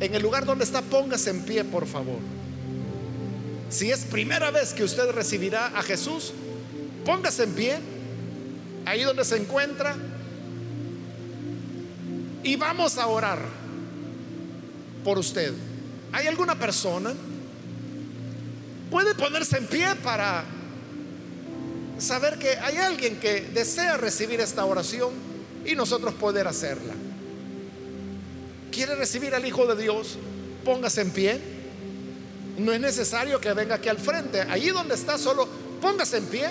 en 0.00 0.14
el 0.14 0.22
lugar 0.22 0.46
donde 0.46 0.64
está, 0.64 0.80
póngase 0.80 1.28
en 1.28 1.42
pie, 1.42 1.64
por 1.64 1.86
favor. 1.86 2.20
Si 3.68 3.90
es 3.90 4.06
primera 4.06 4.50
vez 4.50 4.72
que 4.72 4.84
usted 4.84 5.10
recibirá 5.10 5.66
a 5.78 5.82
Jesús, 5.82 6.32
póngase 7.04 7.42
en 7.42 7.52
pie, 7.52 7.78
ahí 8.86 9.02
donde 9.02 9.26
se 9.26 9.36
encuentra, 9.36 9.94
y 12.42 12.56
vamos 12.56 12.98
a 12.98 13.06
orar 13.06 13.38
por 15.04 15.18
usted. 15.18 15.52
¿Hay 16.12 16.26
alguna 16.26 16.58
persona? 16.58 17.12
Puede 18.90 19.14
ponerse 19.14 19.58
en 19.58 19.66
pie 19.66 19.94
para 20.02 20.44
saber 21.98 22.38
que 22.38 22.50
hay 22.50 22.76
alguien 22.76 23.18
que 23.20 23.42
desea 23.52 23.96
recibir 23.96 24.40
esta 24.40 24.64
oración 24.64 25.12
y 25.64 25.74
nosotros 25.74 26.14
poder 26.14 26.46
hacerla. 26.46 26.94
¿Quiere 28.70 28.94
recibir 28.94 29.34
al 29.34 29.44
Hijo 29.44 29.66
de 29.66 29.82
Dios? 29.82 30.16
Póngase 30.64 31.02
en 31.02 31.10
pie. 31.10 31.40
No 32.58 32.72
es 32.72 32.80
necesario 32.80 33.40
que 33.40 33.52
venga 33.52 33.76
aquí 33.76 33.88
al 33.88 33.98
frente. 33.98 34.40
Allí 34.42 34.70
donde 34.70 34.94
está, 34.94 35.18
solo 35.18 35.48
póngase 35.80 36.18
en 36.18 36.24
pie. 36.26 36.48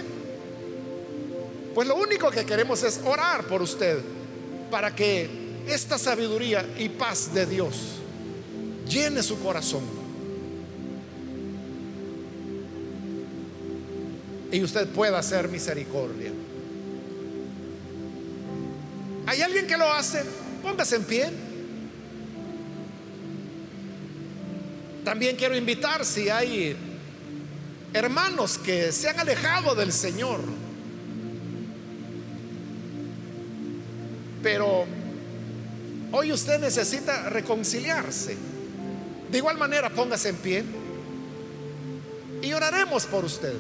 Pues 1.74 1.88
lo 1.88 1.96
único 1.96 2.30
que 2.30 2.46
queremos 2.46 2.84
es 2.84 3.00
orar 3.06 3.46
por 3.46 3.62
usted 3.62 4.00
para 4.70 4.96
que 4.96 5.47
esta 5.70 5.98
sabiduría 5.98 6.66
y 6.78 6.90
paz 6.90 7.34
de 7.34 7.46
Dios 7.46 7.76
llene 8.88 9.22
su 9.22 9.40
corazón. 9.40 9.84
Y 14.52 14.64
usted 14.64 14.88
pueda 14.88 15.20
hacer 15.20 15.50
misericordia. 15.50 16.32
¿Hay 19.26 19.42
alguien 19.42 19.68
que 19.68 19.76
lo 19.78 19.92
hace? 19.92 20.24
Póngase 20.64 20.96
en 20.96 21.04
pie. 21.04 21.30
También 25.04 25.36
quiero 25.36 25.56
invitar 25.56 26.06
si 26.06 26.30
hay 26.30 26.76
hermanos 27.94 28.58
que 28.58 28.92
se 28.92 29.10
han 29.10 29.20
alejado 29.20 29.76
del 29.76 29.92
Señor, 29.92 30.42
pero 34.44 34.86
hoy 36.12 36.32
usted 36.32 36.60
necesita 36.60 37.30
reconciliarse. 37.30 38.38
De 39.32 39.38
igual 39.38 39.58
manera, 39.58 39.90
póngase 39.90 40.30
en 40.30 40.36
pie 40.38 40.64
y 42.42 42.54
oraremos 42.54 43.06
por 43.06 43.26
usted. 43.26 43.54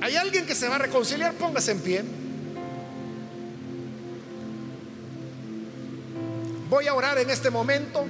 ¿Hay 0.00 0.16
alguien 0.16 0.46
que 0.46 0.54
se 0.56 0.68
va 0.68 0.74
a 0.74 0.78
reconciliar? 0.78 1.32
Póngase 1.34 1.70
en 1.70 1.80
pie. 1.80 2.02
Voy 6.68 6.88
a 6.88 6.94
orar 6.94 7.18
en 7.18 7.30
este 7.30 7.50
momento, 7.50 8.04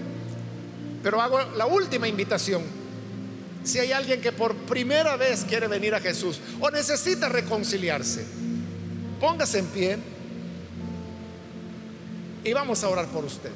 pero 1.02 1.20
hago 1.20 1.42
la 1.56 1.66
última 1.66 2.08
invitación. 2.08 2.81
Si 3.64 3.78
hay 3.78 3.92
alguien 3.92 4.20
que 4.20 4.32
por 4.32 4.54
primera 4.54 5.16
vez 5.16 5.44
quiere 5.44 5.68
venir 5.68 5.94
a 5.94 6.00
Jesús 6.00 6.40
o 6.60 6.70
necesita 6.70 7.28
reconciliarse, 7.28 8.24
póngase 9.20 9.60
en 9.60 9.66
pie 9.66 9.98
y 12.44 12.52
vamos 12.52 12.82
a 12.82 12.88
orar 12.88 13.06
por 13.06 13.24
usted. 13.24 13.50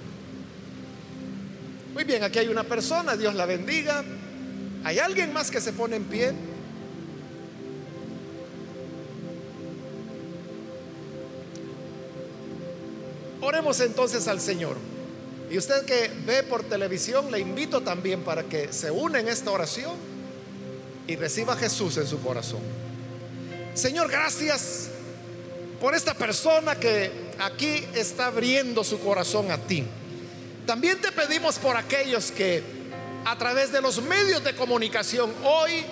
Muy 1.92 2.04
bien, 2.04 2.22
aquí 2.22 2.38
hay 2.38 2.48
una 2.48 2.62
persona, 2.62 3.16
Dios 3.16 3.34
la 3.34 3.46
bendiga. 3.46 4.04
¿Hay 4.84 4.98
alguien 4.98 5.32
más 5.32 5.50
que 5.50 5.60
se 5.60 5.72
pone 5.72 5.96
en 5.96 6.04
pie? 6.04 6.32
Oremos 13.40 13.80
entonces 13.80 14.28
al 14.28 14.40
Señor. 14.40 14.76
Y 15.50 15.58
usted 15.58 15.84
que 15.84 16.10
ve 16.24 16.42
por 16.42 16.64
televisión, 16.64 17.30
le 17.30 17.38
invito 17.38 17.82
también 17.82 18.22
para 18.22 18.44
que 18.44 18.72
se 18.72 18.90
une 18.90 19.20
en 19.20 19.28
esta 19.28 19.50
oración 19.50 19.94
y 21.06 21.16
reciba 21.16 21.54
a 21.54 21.56
Jesús 21.56 21.96
en 21.98 22.06
su 22.06 22.20
corazón. 22.20 22.60
Señor, 23.74 24.10
gracias 24.10 24.88
por 25.80 25.94
esta 25.94 26.14
persona 26.14 26.74
que 26.76 27.10
aquí 27.38 27.86
está 27.94 28.26
abriendo 28.26 28.82
su 28.82 28.98
corazón 28.98 29.50
a 29.50 29.58
ti. 29.58 29.84
También 30.66 31.00
te 31.00 31.12
pedimos 31.12 31.58
por 31.58 31.76
aquellos 31.76 32.32
que 32.32 32.62
a 33.24 33.36
través 33.38 33.70
de 33.70 33.80
los 33.80 34.02
medios 34.02 34.42
de 34.42 34.54
comunicación 34.56 35.32
hoy 35.44 35.84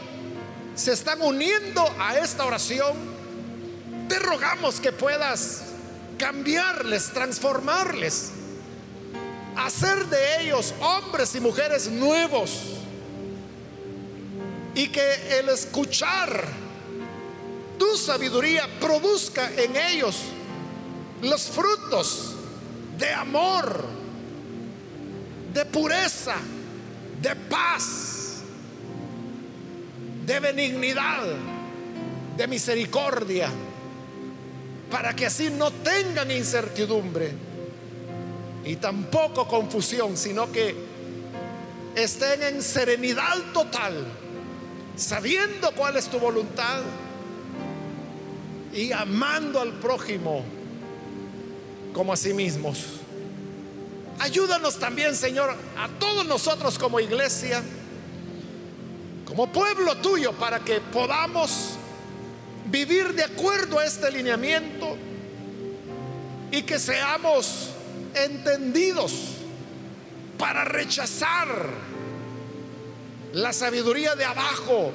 se 0.74 0.92
están 0.92 1.20
uniendo 1.22 1.84
a 2.00 2.18
esta 2.18 2.44
oración. 2.44 2.96
Te 4.09 4.18
rogamos 4.18 4.80
que 4.80 4.90
puedas 4.90 5.62
cambiarles, 6.18 7.11
transformarles, 7.11 8.30
hacer 9.57 10.07
de 10.07 10.42
ellos 10.42 10.74
hombres 10.80 11.34
y 11.34 11.40
mujeres 11.40 11.90
nuevos. 11.90 12.62
Y 14.74 14.88
que 14.88 15.38
el 15.38 15.48
escuchar 15.48 16.48
tu 17.78 17.96
sabiduría 17.96 18.68
produzca 18.80 19.50
en 19.57 19.76
ellos 19.76 20.16
los 21.22 21.48
frutos 21.48 22.34
de 22.98 23.12
amor, 23.12 23.84
de 25.52 25.64
pureza, 25.66 26.34
de 27.22 27.36
paz, 27.36 28.42
de 30.26 30.40
benignidad, 30.40 31.24
de 32.36 32.48
misericordia 32.48 33.48
para 34.90 35.14
que 35.14 35.26
así 35.26 35.50
no 35.50 35.70
tengan 35.72 36.30
incertidumbre 36.30 37.32
y 38.64 38.76
tampoco 38.76 39.46
confusión, 39.46 40.16
sino 40.16 40.50
que 40.50 40.74
estén 41.94 42.42
en 42.42 42.62
serenidad 42.62 43.36
total, 43.52 44.04
sabiendo 44.96 45.72
cuál 45.72 45.96
es 45.96 46.08
tu 46.08 46.18
voluntad 46.18 46.82
y 48.72 48.90
amando 48.92 49.60
al 49.60 49.72
prójimo 49.74 50.44
como 51.92 52.12
a 52.12 52.16
sí 52.16 52.32
mismos. 52.32 52.84
Ayúdanos 54.18 54.78
también, 54.78 55.14
Señor, 55.14 55.54
a 55.76 55.88
todos 55.98 56.24
nosotros 56.26 56.78
como 56.78 57.00
iglesia, 57.00 57.62
como 59.26 59.52
pueblo 59.52 59.96
tuyo, 59.98 60.32
para 60.32 60.60
que 60.60 60.80
podamos 60.80 61.74
vivir 62.66 63.12
de 63.14 63.24
acuerdo 63.24 63.78
a 63.78 63.84
este 63.84 64.10
lineamiento 64.10 64.96
y 66.50 66.62
que 66.62 66.78
seamos 66.78 67.73
entendidos 68.14 69.12
para 70.38 70.64
rechazar 70.64 71.48
la 73.32 73.52
sabiduría 73.52 74.14
de 74.14 74.24
abajo 74.24 74.92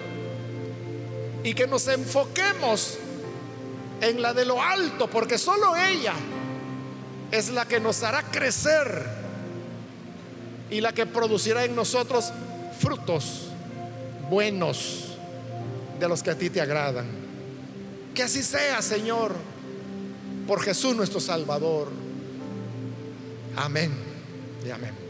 y 1.44 1.54
que 1.54 1.68
nos 1.68 1.88
enfoquemos 1.88 2.98
en 4.02 4.22
la 4.22 4.34
de 4.34 4.46
lo 4.46 4.62
alto, 4.62 5.10
porque 5.10 5.38
solo 5.38 5.76
ella 5.76 6.14
es 7.32 7.50
la 7.50 7.68
que 7.68 7.80
nos 7.80 8.04
hará 8.04 8.24
crecer 8.24 9.06
y 10.70 10.82
la 10.82 10.94
que 10.94 11.06
producirá 11.06 11.66
en 11.66 11.76
nosotros 11.76 12.32
frutos 12.80 13.50
buenos 14.30 15.06
de 16.00 16.08
los 16.08 16.24
que 16.24 16.32
a 16.32 16.36
ti 16.38 16.50
te 16.50 16.62
agradan. 16.62 17.08
Que 18.14 18.24
así 18.24 18.44
sea, 18.44 18.82
Señor, 18.82 19.36
por 20.48 20.62
Jesús 20.62 20.96
nuestro 20.96 21.20
Salvador. 21.20 21.90
Amén 23.60 23.92
y 24.66 24.70
amén. 24.72 25.09